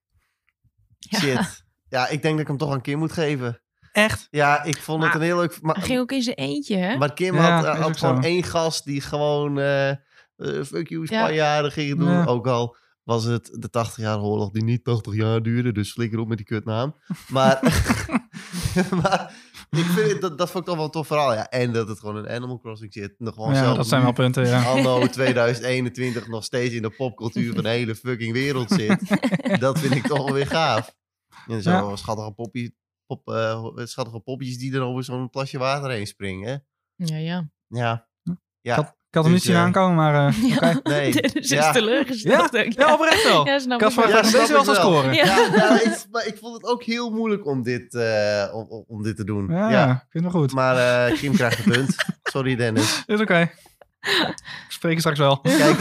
[0.99, 1.19] Ja.
[1.19, 1.63] shit.
[1.89, 3.61] Ja, ik denk dat ik hem toch een keer moet geven.
[3.91, 4.27] Echt?
[4.31, 5.61] Ja, ik vond het een heel leuk...
[5.61, 6.97] Maar, Hij ging ook in zijn eentje, hè?
[6.97, 8.29] maar Kim Ja, had, eh, had gewoon zo.
[8.29, 9.59] één gast die gewoon...
[9.59, 9.97] eh, eh,
[10.65, 11.23] fuck you, Ja.
[11.25, 12.09] Spanjaarden ging doen.
[12.09, 12.25] Ja.
[12.25, 15.71] Ook al was het de 80 jaar oorlog die niet 80 jaar duurde.
[15.71, 16.95] Dus flikker op met die kutnaam.
[17.27, 17.59] Maar,
[19.01, 19.33] maar
[19.69, 21.33] ik vind het, dat, dat vond ik toch wel een tof verhaal.
[21.33, 23.13] Ja, en dat het gewoon een Animal Crossing zit.
[23.17, 24.63] Nog gewoon Ja, zelf dat zijn wel punten, ja.
[24.63, 28.99] Anno 2021 nog steeds in de popcultuur van de hele fucking wereld zit.
[29.59, 30.95] dat vind ik toch wel weer gaaf.
[31.47, 31.95] En zo Ja.
[31.95, 32.75] schattige, poppie,
[33.17, 36.65] pop, eh, schattige poppies die dan over zo'n plasje water heen springen.
[36.95, 37.49] Ja, ja.
[37.67, 38.07] Ja.
[38.61, 38.71] Ja.
[38.71, 40.69] Ik had, ik Ik had hem niet Dus, zien eh, aankomen, maar eh, Ja.
[40.75, 40.89] oké.
[40.89, 41.11] Nee.
[41.33, 41.71] Is Ja.
[41.71, 42.51] teleurgesteld.
[42.51, 42.79] denk ik.
[42.79, 43.45] Ja, oprecht wel.
[43.49, 44.07] Ja, snap Ik had wel.
[44.09, 45.13] Ja, deze scoren.
[45.13, 45.25] Ja.
[45.25, 49.03] Ja, ja, ik, maar ik vond het ook heel moeilijk om dit, eh, om, om-
[49.03, 49.47] dit te doen.
[49.49, 49.91] Ja, Ja.
[49.91, 50.53] ik vind het wel goed.
[50.53, 51.95] Maar eh, Kim krijgt een punt.
[52.23, 53.03] Sorry Dennis.
[53.05, 53.39] Is oké.
[54.01, 54.35] Ik
[54.69, 55.39] spreek je straks wel.
[55.41, 55.79] Kijk,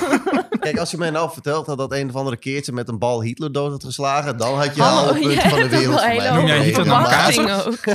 [0.61, 3.23] kijk, als je mij nou vertelt had dat een of andere keertje met een bal
[3.23, 6.17] Hitler dood had geslagen, dan had je Hallo, al een punt van de wereld van
[6.17, 6.63] mij.
[6.63, 7.87] Hitler nou verwachtingen ook.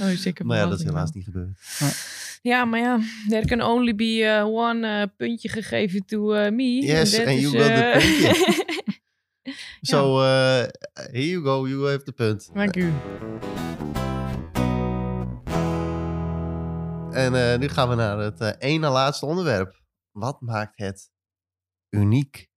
[0.00, 1.58] Oh, zeker Maar ja, dat is helaas niet gebeurd.
[2.42, 2.98] Ja, maar ja,
[3.28, 6.62] there can only be eh, one eh, puntje gegeven to eh, me.
[6.62, 8.64] Yes, and is, you got the puntje.
[9.80, 12.50] Zo, eh, here you go, you have the punt.
[12.54, 12.92] Dank u.
[17.10, 19.84] En eh, nu gaan we naar het eh, ene laatste onderwerp.
[20.16, 21.10] Wat maakt het
[21.90, 22.48] uniek?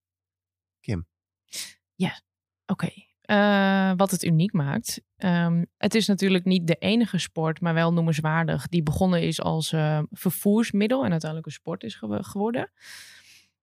[2.66, 2.88] Oké.
[3.20, 5.00] Eh, wat het uniek maakt.
[5.16, 8.68] Ehm, het is natuurlijk niet de enige sport, maar wel noemenswaardig.
[8.68, 12.72] Die begonnen is als eh, vervoersmiddel en uiteindelijk een sport is gew- geworden.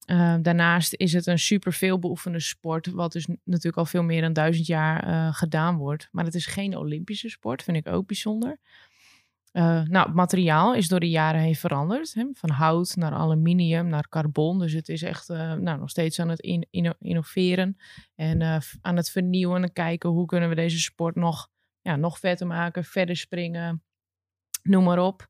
[0.06, 4.22] Eh, daarnaast is het een super veel beoefende sport, wat dus natuurlijk al veel meer
[4.22, 6.08] dan duizend jaar eh, gedaan wordt.
[6.12, 8.60] Maar het is geen Olympische sport, vind ik ook bijzonder.
[9.52, 12.14] Eh, nou, het materiaal is door de jaren heen veranderd.
[12.14, 12.26] Hè?
[12.34, 14.60] Van hout naar aluminium naar carbon.
[14.60, 17.78] Dus het is echt eh, nou, nog steeds aan het in- inno- innoveren.
[18.16, 21.50] En eh, aan het vernieuwen en kijken hoe kunnen we deze sport nog,
[21.82, 23.84] ja, nog vetter maken, verder springen,
[24.64, 25.28] noem maar op.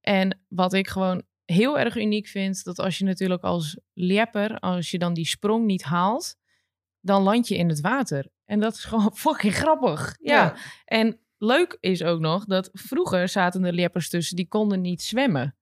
[0.00, 4.90] En wat ik gewoon heel erg uniek vind, dat als je natuurlijk als lepper, als
[4.90, 6.36] je dan die sprong niet haalt,
[7.00, 8.26] dan land je in het water.
[8.44, 10.16] En dat is gewoon fucking grappig.
[10.20, 10.54] Ja.
[10.84, 15.56] En leuk is ook nog dat vroeger zaten er leppers tussen die konden niet zwemmen.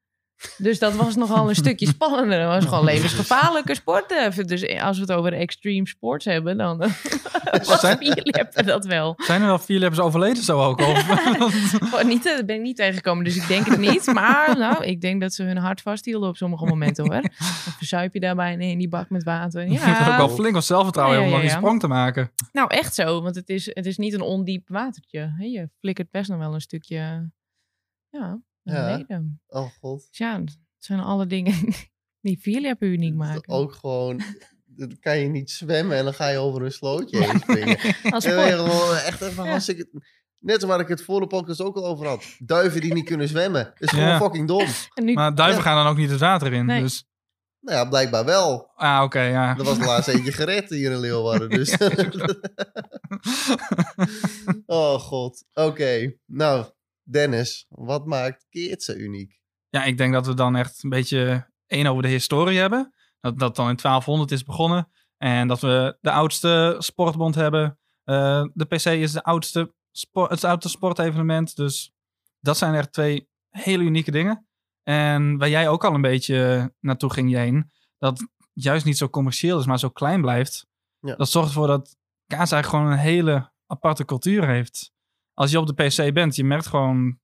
[0.56, 2.38] Dus dat was nogal een stukje spannender.
[2.40, 4.12] Dat was gewoon levensgevaarlijke sport.
[4.12, 4.36] eh.
[4.46, 6.90] Dus als we het over extreme sports hebben, dan eh,
[7.64, 9.14] was Zijn- vierlepper dat wel.
[9.16, 10.80] Zijn er wel vier leppers overleden zo ook?
[10.80, 12.02] Of?
[12.04, 14.06] Niet, eh, ben ik niet tegengekomen, dus ik denk het niet.
[14.06, 17.20] Maar nou, ik denk dat ze hun hart vasthielden op sommige momenten hoor.
[17.22, 17.30] Dan
[17.76, 19.62] verzuip je daarbij in die bak met water.
[19.62, 21.48] Je moet er ook Ja, wel flink wat zelfvertrouwen Ja, om ja, nog ja.
[21.50, 22.30] die sprong te maken.
[22.52, 25.34] nou echt zo, want het is, het is niet een ondiep watertje.
[25.38, 27.30] Je flikkert best nog wel een stukje
[28.10, 29.04] ja, Ja.
[29.46, 30.06] Oh god.
[30.08, 31.54] Dus ja, het zijn alle dingen
[32.26, 33.52] die vierlepper uniek maken.
[33.54, 34.20] Ook gewoon,
[34.66, 37.78] dan kan je niet zwemmen en dan ga je over een slootje heen springen.
[38.10, 39.50] Als En gewoon echt even Ja.
[39.50, 39.88] hartstikke...
[40.38, 42.24] Net waar ik het voor de podcast ook al over had.
[42.38, 43.64] Duiven die niet kunnen zwemmen.
[43.64, 44.18] Dat is gewoon Ja.
[44.18, 44.66] fucking dom.
[44.94, 45.64] Nu, Maar duiven Ja.
[45.68, 46.66] gaan dan ook niet het water in.
[46.66, 46.82] Nee.
[46.82, 47.04] Dus,
[47.60, 48.70] Nou ja, blijkbaar wel.
[48.74, 49.56] ah, oké, ja.
[49.58, 51.48] Er was de laatste eentje gered hier in Leeuwarden.
[51.58, 51.76] Dus.
[54.66, 55.44] oh god.
[55.54, 56.14] Oké.
[56.26, 56.66] Nou,
[57.10, 57.66] Dennis.
[57.68, 59.40] Wat maakt Keertse uniek?
[59.68, 62.94] Ja, ik denk dat we dan echt een beetje één over de historie hebben.
[63.20, 64.88] Dat dat dan in 1200 is begonnen.
[65.16, 67.78] En dat we de oudste sportbond hebben.
[68.04, 71.56] Eh, de PC is de oudste sport, het oudste sportevenement.
[71.56, 71.92] Dus
[72.40, 74.46] dat zijn echt twee hele unieke dingen.
[74.82, 77.70] En waar jij ook al een beetje naartoe ging, Jeen.
[77.98, 80.66] Dat juist niet zo commercieel is, maar zo klein blijft.
[81.00, 81.14] Ja.
[81.14, 81.96] Dat zorgt ervoor dat
[82.26, 84.92] kaas eigenlijk gewoon een hele aparte cultuur heeft.
[85.34, 87.20] Als je op de PC bent, je merkt gewoon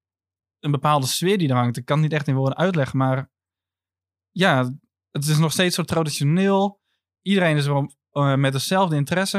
[0.59, 1.77] een bepaalde sfeer die er hangt.
[1.77, 3.31] Ik kan het niet echt in woorden uitleggen, maar
[4.31, 4.75] ja,
[5.11, 6.81] het is nog steeds zo traditioneel.
[7.23, 9.39] Iedereen is wel eh, met dezelfde interesse.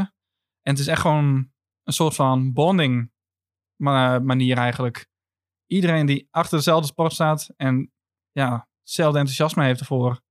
[0.61, 1.51] En het is echt gewoon
[1.83, 3.11] een soort van bonding
[3.81, 5.09] ma- manier eigenlijk.
[5.65, 7.93] Iedereen die achter dezelfde sport staat en
[8.31, 10.21] ja, hetzelfde enthousiasme heeft ervoor.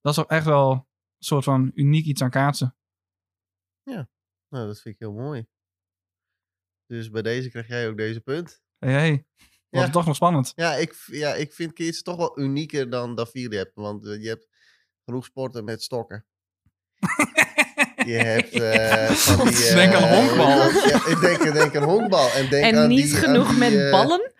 [0.00, 0.84] Dat is ook echt wel een
[1.24, 2.76] soort van uniek iets aan kaatsen.
[4.48, 5.46] Nou, dat vind ik heel mooi.
[6.86, 8.60] Dus bij deze krijg jij ook deze punt.
[8.78, 9.24] Hey, hey.
[9.70, 9.90] Ja.
[9.90, 10.52] toch nog spannend.
[10.54, 13.74] Ja, ik, ja, ik vind Keertse toch wel unieker dan dat vierde hebt.
[13.74, 14.46] Want eh, je hebt
[15.04, 16.26] genoeg sporten met stokken.
[18.04, 19.74] Je hebt eh, van die...
[19.74, 20.58] Denk aan eh, honkbal.
[20.88, 22.30] Ja, ik denk, ik denk aan honkbal.
[22.32, 24.32] En, denk en aan niet die- aan genoeg die, met ballen.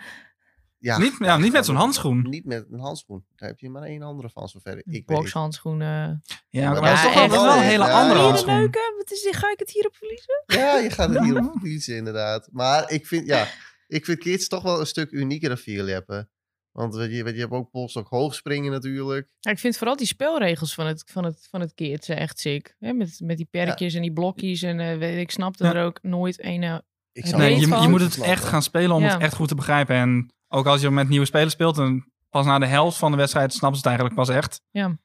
[0.87, 2.26] Ja, Niet, ja, niet met zo'n handschoen.
[2.28, 3.24] Niet met een handschoen.
[3.37, 5.07] Daar heb je maar één andere van, zover ik weet.
[5.07, 6.22] Bokshandschoenen.
[6.49, 8.24] Ja, maar maar dat is toch wel, een hele andere ja.
[8.26, 8.55] Handschoen.
[8.59, 8.95] leuke.
[8.97, 9.37] Wat is dit?
[9.37, 10.43] Ga ik het hierop verliezen?
[10.47, 12.49] Ja, je gaat het hier op fietsen inderdaad.
[12.53, 13.47] Maar ik vind, ja,
[13.87, 16.30] ik vind kids toch wel een stuk unieker dan vierleppen.
[16.72, 19.28] Want weet je, weet je, je hebt ook polstok hoogspringen natuurlijk.
[19.41, 22.76] Ja, ik vind vooral die spelregels van het, van het, van het keertje echt sick.
[22.78, 22.93] Hè?
[22.93, 24.62] Met, met die perkjes en die blokjes.
[24.62, 25.74] En eh, weet, ik snapte Ja.
[25.74, 26.62] er ook nooit een.
[26.62, 26.76] eh,
[27.12, 29.12] Nee, je, je moet het echt gaan spelen om Ja.
[29.12, 29.97] het echt goed te begrijpen.
[29.97, 33.16] En ook als je met nieuwe spelers speelt, en pas na de helft van de
[33.16, 34.62] wedstrijd snappen ze het eigenlijk pas echt.
[34.70, 34.99] Ja.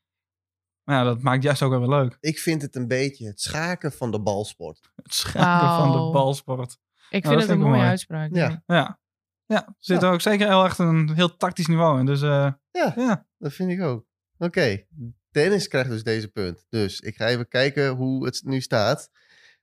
[0.84, 2.18] Maar ja, dat maakt juist ook wel weer leuk.
[2.20, 4.92] Ik vind het een beetje het schaken van de balsport.
[4.96, 6.78] Het schaken van de balsport.
[7.10, 7.88] ik vind het een mooie mooi.
[7.88, 8.36] uitspraak.
[8.36, 8.64] Ja.
[8.66, 9.00] Ja,
[9.46, 12.06] ja er zit ook zeker heel echt een heel tactisch niveau in.
[12.06, 12.94] Dus eh, Ja.
[12.96, 13.28] ja.
[13.38, 14.06] Dat vind ik ook.
[14.38, 14.86] Oké,
[15.32, 16.66] Dennis krijgt dus deze punt.
[16.70, 19.10] Dus ik ga even kijken hoe het nu staat.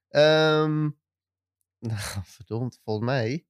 [0.08, 0.80] Ehm
[1.88, 3.46] nou, verdomd, volgens mij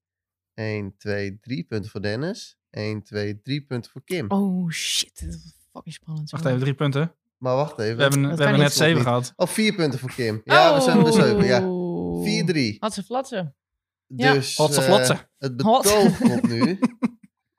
[0.58, 2.58] 1, 2, 3 punten voor Dennis.
[2.70, 4.30] 1, 2, 3 punten voor Kim.
[4.30, 6.30] Oh shit, dat is fucking spannend.
[6.30, 7.14] Wacht even, drie punten.
[7.36, 7.96] Maar wacht even.
[7.96, 9.02] We hebben, we hebben net zeven Niet.
[9.02, 9.32] gehad.
[9.36, 10.40] Oh, vier punten voor Kim.
[10.44, 11.44] Ja, we zijn op de zeven.
[11.44, 12.74] Ja.
[12.74, 12.78] 4-3.
[12.78, 13.56] Had ze flatsen.
[14.06, 14.32] Ja.
[14.32, 15.28] Dus Hotse eh, flotse.
[15.38, 16.78] het betoog komt nu.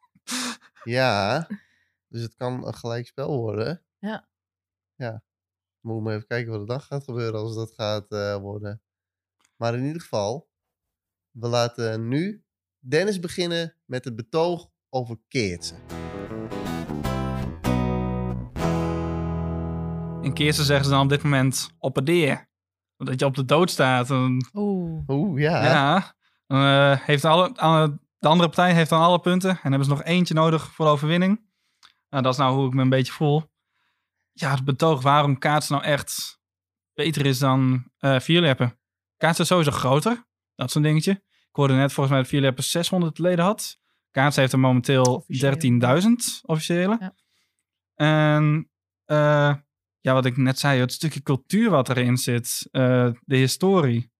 [0.98, 1.48] ja,
[2.08, 3.84] dus het kan een gelijkspel worden.
[4.00, 4.28] Ja.
[4.96, 5.24] Ja.
[5.80, 8.82] Moet maar even kijken wat er dan gaat gebeuren als dat gaat eh, worden.
[9.56, 10.50] Maar in ieder geval,
[11.32, 12.44] we laten nu
[12.80, 15.78] Dennis beginnen met het betoog over Keertsen.
[20.22, 22.48] In Keersen zeggen ze dan op dit moment oppadeer.
[22.98, 24.10] Dat je op de dood staat.
[24.10, 25.04] Oeh.
[25.08, 25.64] Oeh, ja.
[25.64, 26.16] ja.
[26.48, 29.50] Dan, eh, heeft alle, alle- de andere partij heeft dan alle punten.
[29.50, 31.42] En hebben ze nog eentje nodig voor de overwinning.
[32.10, 33.44] Nou, dat is nou hoe ik me een beetje voel.
[34.32, 36.40] Ja, het betoog waarom kaatsen nou echt
[36.94, 38.80] beter is dan eh vierleppen.
[39.18, 40.28] Kaatsen is sowieso groter.
[40.56, 41.24] Dat is een dingetje.
[41.50, 43.80] Ik hoorde net volgens mij dat vierleppen 600 leden had.
[44.12, 45.82] Kaatsen heeft er momenteel Officieel.
[46.02, 46.10] 13.000
[46.42, 46.98] officiële.
[47.00, 47.16] Ja.
[47.96, 48.70] En
[49.06, 49.56] eh,
[50.00, 54.12] ja, wat ik net zei, het stukje cultuur wat erin zit, eh, de historie.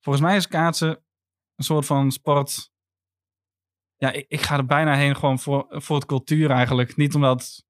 [0.00, 1.04] Volgens mij is kaatsen
[1.54, 2.70] een soort van sport.
[3.96, 6.96] Ja, ik, ik ga er bijna heen gewoon voor, voor het cultuur eigenlijk.
[6.96, 7.64] Niet omdat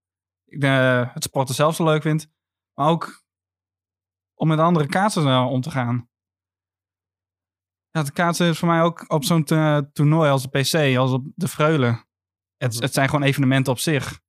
[0.44, 2.30] ik eh, het sporten zelf zo leuk vind,
[2.74, 3.24] maar ook
[4.34, 6.08] om met andere kaatsen eh, om te gaan.
[7.98, 11.10] Ja, het kaatsen is voor mij ook op zo'n eh, toernooi als de PC, als
[11.10, 12.06] op de Freulen.
[12.56, 14.20] Het, het zijn gewoon evenementen op zich.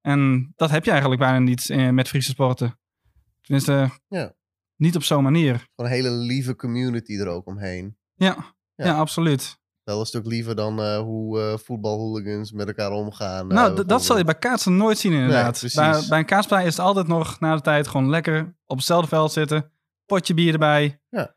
[0.00, 2.78] En dat heb je eigenlijk bijna niet eh, met Friese sporten.
[3.40, 4.32] Tenminste, Ja.
[4.76, 5.54] niet op zo'n manier.
[5.54, 7.96] Gewoon een hele lieve community er ook omheen.
[8.14, 8.36] Ja,
[8.74, 8.84] Ja.
[8.86, 8.98] ja.
[8.98, 9.58] absoluut.
[9.82, 13.46] Wel een stuk liever dan eh, hoe eh voetbalhooligans met elkaar omgaan.
[13.46, 15.64] nou, dat zal je bij kaatsen nooit zien inderdaad.
[15.74, 19.08] bij, bij een kaatspartij is het altijd nog na de tijd gewoon lekker op hetzelfde
[19.08, 19.72] veld zitten.
[20.06, 21.00] Potje bier erbij.
[21.08, 21.34] Ja.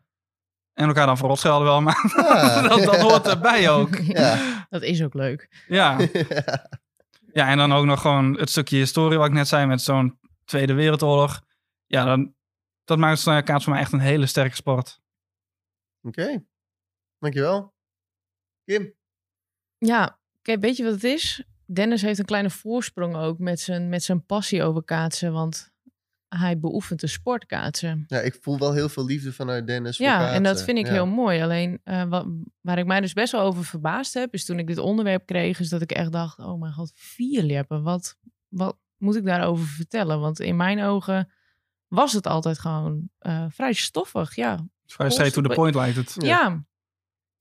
[0.74, 2.60] En elkaar dan verrot schelden wel, maar Ja.
[2.68, 3.96] dat, dat hoort erbij ook.
[3.96, 4.66] Ja.
[4.70, 5.48] Dat is ook leuk.
[5.68, 5.98] Ja.
[7.32, 10.18] ja, en dan ook nog gewoon het stukje historie wat ik net zei met zo'n
[10.44, 11.42] Tweede Wereldoorlog.
[11.86, 12.34] Ja, dan,
[12.84, 15.00] dat maakt kaats voor mij echt een hele sterke sport.
[16.02, 16.44] Oké,
[17.18, 17.74] dankjewel.
[18.64, 18.94] Kim?
[19.78, 21.44] Ja, kijk, weet je wat het is?
[21.66, 25.32] Dennis heeft een kleine voorsprong ook met zijn, met zijn passie over kaatsen.
[25.32, 25.72] Want
[26.38, 28.04] hij beoefent de sport kaatsen.
[28.06, 30.86] Ja, ik voel wel heel veel liefde vanuit Dennis voor Ja, en dat vind ik
[30.86, 30.92] Ja.
[30.92, 31.42] heel mooi.
[31.42, 32.26] Alleen eh, wat,
[32.60, 35.60] waar ik mij dus best wel over verbaasd heb, is toen ik dit onderwerp kreeg,
[35.60, 37.82] is dat ik echt dacht: oh mijn god, vierleppen.
[37.82, 38.16] Wat,
[38.48, 40.20] wat moet ik daarover vertellen?
[40.20, 41.32] Want in mijn ogen
[41.88, 44.34] was het altijd gewoon eh, vrij stoffig.
[44.34, 46.16] Ja, Vrij straight to the point lijkt het.
[46.18, 46.26] Ja.
[46.28, 46.64] ja.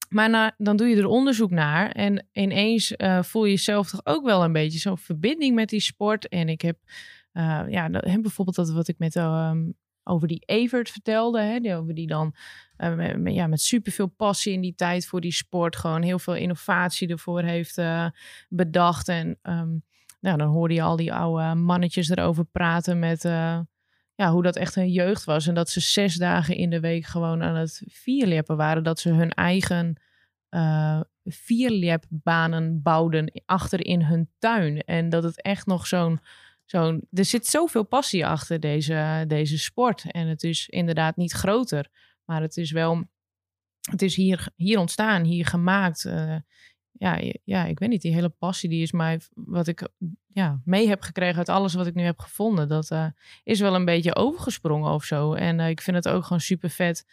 [0.10, 1.92] Maar na, dan doe je er onderzoek naar.
[1.92, 5.80] En ineens eh, voel je jezelf toch ook wel een beetje zo'n verbinding met die
[5.80, 6.28] sport.
[6.28, 6.78] En ik heb,
[7.34, 9.70] eh, ja, dat- bijvoorbeeld dat wat ik met, ehm,
[10.04, 11.42] over die Evert vertelde.
[11.42, 12.36] Hè, die, over die dan
[12.78, 15.76] eh, met, met- ja, met superveel passie in die tijd voor die sport.
[15.76, 18.08] Gewoon heel veel innovatie ervoor heeft eh,
[18.50, 19.08] bedacht.
[19.08, 19.76] En ehm,
[20.20, 23.22] nou, dan hoorde je al die oude mannetjes erover praten met...
[24.16, 25.48] ja, hoe dat echt hun jeugd was.
[25.48, 28.84] En dat ze zes dagen in de week gewoon aan het vierleppen waren.
[28.84, 29.96] Dat ze hun eigen
[30.50, 34.82] eh vierlepbanen bouwden achter in hun tuin.
[34.82, 36.20] En dat het echt nog zo'n...
[36.66, 40.12] zo'n er zit zoveel passie achter deze, deze sport.
[40.12, 41.90] En het is inderdaad niet groter.
[42.26, 43.04] Maar het is wel...
[43.84, 46.06] Het is hier, hier ontstaan, hier gemaakt.
[46.06, 46.36] eh,
[46.92, 48.02] ja, ja, ik weet niet.
[48.02, 49.20] Die hele passie die is mij...
[49.34, 49.88] Wat ik
[50.28, 52.68] ja, mee heb gekregen uit alles wat ik nu heb gevonden.
[52.68, 52.92] Dat...
[52.92, 53.08] eh,
[53.44, 55.34] is wel een beetje overgesprongen of zo.
[55.34, 57.06] En eh, ik vind het ook gewoon super vet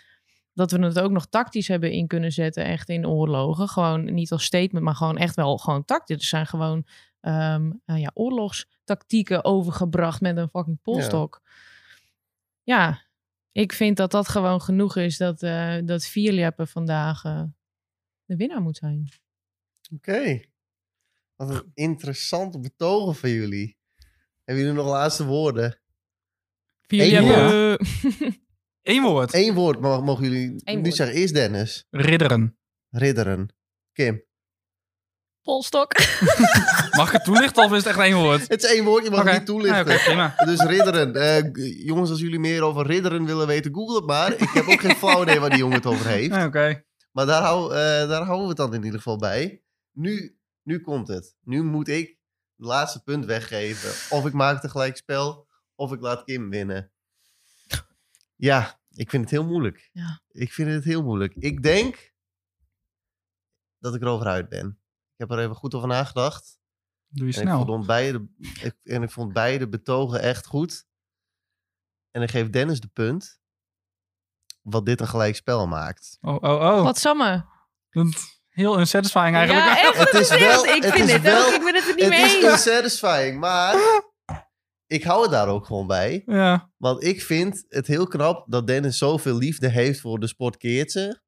[0.55, 2.65] dat we het ook nog tactisch hebben in kunnen zetten.
[2.65, 3.69] Echt in oorlogen.
[3.69, 6.17] Gewoon niet als statement, maar gewoon echt wel gewoon tactisch.
[6.17, 6.87] Er zijn gewoon
[7.21, 11.41] ehm, nou ja, oorlogstactieken overgebracht met een fucking polstok.
[12.63, 13.09] Ja.
[13.53, 17.43] ik vind dat dat gewoon genoeg is dat, eh dat vierleppen vandaag eh,
[18.25, 19.09] de winnaar moet zijn.
[19.95, 20.41] Oké.
[21.37, 23.79] Wat een interessante betogen van jullie.
[24.45, 25.81] Hebben jullie nog laatste woorden?
[26.81, 27.87] Vierleppen.
[28.83, 29.35] Eén woord.
[29.35, 30.95] Eén woord mogen jullie Eén nu woord.
[30.95, 31.17] zeggen.
[31.17, 31.87] Eerst Dennis.
[31.91, 32.59] Ridderen.
[32.91, 33.55] Ridderen.
[33.93, 34.23] Kim.
[35.43, 35.93] Polstok.
[36.97, 38.49] Mag ik het toelichten of is het echt één woord?
[38.49, 39.99] Het is één woord, je mag het niet toelichten.
[40.05, 40.35] Prima.
[40.45, 41.15] Dus ridderen.
[41.15, 44.33] Eh, jongens, als jullie meer over ridderen willen weten, google het maar.
[44.33, 46.31] Ik heb ook geen flauw idee waar die jongen het over heeft.
[47.13, 49.63] Maar daar, hou, eh, daar houden we het dan in ieder geval bij.
[49.93, 51.37] Nu, nu komt het.
[51.43, 52.09] Nu moet ik
[52.57, 54.17] het laatste punt weggeven.
[54.17, 56.93] Of ik maak tegelijk spel, of ik laat Kim winnen.
[58.37, 59.91] Ja, ik vind het heel moeilijk.
[59.93, 60.21] Ja.
[60.29, 61.35] Ik vind het heel moeilijk.
[61.35, 62.13] Ik denk
[63.79, 64.80] dat ik erover uit ben.
[65.21, 66.59] Ik heb er even goed over nagedacht.
[67.09, 67.65] Doe je En ik, snel.
[67.67, 70.87] vond beide, ik, en ik vond beide betogen echt goed.
[72.11, 73.41] En ik geef Dennis de punt.
[74.63, 76.19] Wat dit een gelijk spel maakt.
[76.21, 76.83] Oh, oh, oh.
[76.83, 77.47] Wat samme.
[78.49, 79.67] Heel unsatisfying eigenlijk.
[79.67, 79.99] Ja, echt.
[79.99, 81.53] Het is wel- ik het vind is het wel- ook.
[81.55, 82.45] Ik ben het er niet Het mee is eens.
[82.53, 83.75] unsatisfying, maar
[84.87, 86.23] ik hou het daar ook gewoon bij.
[86.27, 86.71] Ja.
[86.77, 91.23] Want ik vind het heel knap dat Dennis zoveel liefde heeft voor de sport keertsen.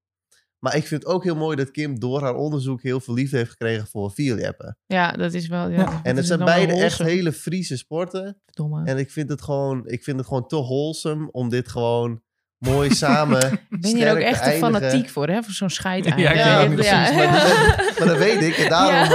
[0.63, 3.37] Maar ik vind het ook heel mooi dat Kim door haar onderzoek heel veel liefde
[3.37, 4.79] heeft gekregen voor vierleppen.
[4.87, 5.69] Ja, dat is wel...
[5.69, 5.85] Ja, Ja.
[5.85, 8.41] dat En het zijn beide echt hele Friese sporten.
[8.45, 8.85] Verdomme.
[8.85, 12.23] En ik vind het gewoon, ik vind het gewoon te wholesome om dit gewoon
[12.59, 14.73] mooi samen Ik ben sterk hier ook echt te eindigen.
[14.81, 15.43] fanatiek voor, hè?
[15.43, 16.93] Voor zo'n scheid Ja, ik Ja, precies.
[17.17, 18.57] Maar, dat, maar dat weet ik.
[18.57, 19.13] En daarom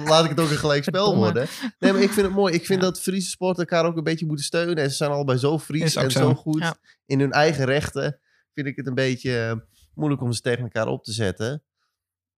[0.00, 1.24] eh, laat ik het ook een gelijk spel Verdomme.
[1.32, 1.46] worden.
[1.78, 2.54] Nee, maar ik vind het mooi.
[2.54, 2.86] Ik vind Ja.
[2.88, 4.76] dat Friese sporten elkaar ook een beetje moeten steunen.
[4.76, 6.18] En ze zijn allebei zo Fries en zo.
[6.20, 6.76] zo goed Ja.
[7.06, 8.18] in hun eigen rechten.
[8.54, 9.52] Vind ik het een beetje eh,
[10.00, 11.62] moeilijk om ze tegen elkaar op te zetten.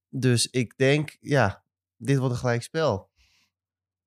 [0.08, 1.64] Dus ik denk, ja,
[1.96, 3.10] dit wordt een gelijk spel.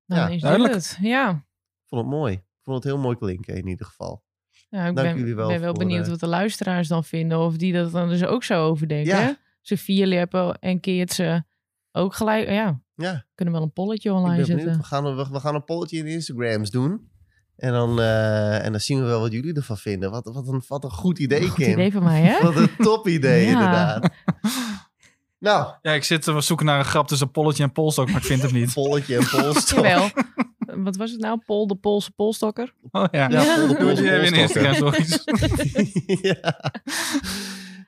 [0.05, 0.73] Dan Ja, is duidelijk.
[0.73, 0.97] het.
[1.01, 1.29] Ja.
[1.29, 2.33] Ik vond het mooi.
[2.33, 4.23] Ik vond het heel mooi klinken in ieder geval.
[4.69, 7.39] Ja, ik Dank ben, jullie wel ben wel voor, benieuwd wat de luisteraars dan vinden.
[7.39, 9.17] Of die dat dan dus ook zo overdenken.
[9.17, 9.37] Ja.
[9.61, 11.43] Ze vierleppen en keert ze
[11.91, 12.49] ook gelijk.
[12.49, 14.65] Ja, Ja, kunnen wel een polletje ik online ben zetten.
[14.65, 14.81] benieuwd.
[14.83, 17.09] We gaan, we, we gaan een polletje in Instagrams doen.
[17.57, 20.11] En dan, eh, en dan zien we wel wat jullie ervan vinden.
[20.11, 21.71] Wat, wat, een, wat een goed idee, Goed Kim.
[21.71, 22.41] idee van mij, hè?
[22.45, 23.51] Wat een top idee, Ja.
[23.51, 24.09] inderdaad.
[25.39, 28.25] Nou, ja, ik zit te zoeken naar een grap tussen Polletje en Polstok, maar ik
[28.25, 28.73] vind hem niet.
[28.83, 29.77] polletje en polstok.
[29.85, 30.09] Jawel.
[30.83, 31.39] Wat was het nou?
[31.45, 32.73] Pol, de Poolse polstokker?
[32.91, 33.29] Oh ja.
[33.29, 34.75] Ja, Pol de Doe Poolse polstokker.
[34.75, 35.23] Stories.
[36.21, 36.71] ja.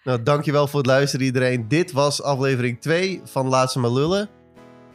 [0.04, 1.68] Nou, dankjewel voor het luisteren iedereen.
[1.68, 4.30] Dit was aflevering 2 van Laat ze maar lullen.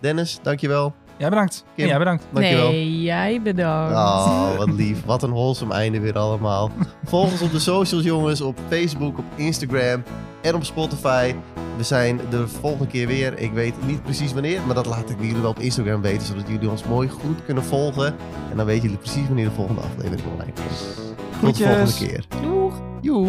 [0.01, 0.95] Dennis, dankjewel.
[1.23, 1.65] Jij bedankt.
[1.77, 1.87] Kim.
[1.87, 2.25] Jij bedankt.
[2.31, 2.71] Dankjewel.
[2.71, 3.93] Nee, jij bedankt.
[3.93, 5.05] Oh, wat lief.
[5.05, 6.71] Wat een wholesome einde weer allemaal.
[7.05, 8.41] Volg ons op de socials, jongens.
[8.41, 10.03] Op Facebook, op Instagram
[10.41, 11.35] en op Spotify.
[11.77, 13.39] We zijn de volgende keer weer.
[13.39, 16.27] Ik weet niet precies wanneer, maar dat laat ik jullie wel op Instagram weten.
[16.27, 18.15] Zodat jullie ons mooi goed kunnen volgen.
[18.51, 21.15] En dan weten jullie precies wanneer de volgende aflevering online komt.
[21.41, 22.25] Tot de volgende keer.
[22.43, 22.75] Doeg.
[23.01, 23.29] Joe.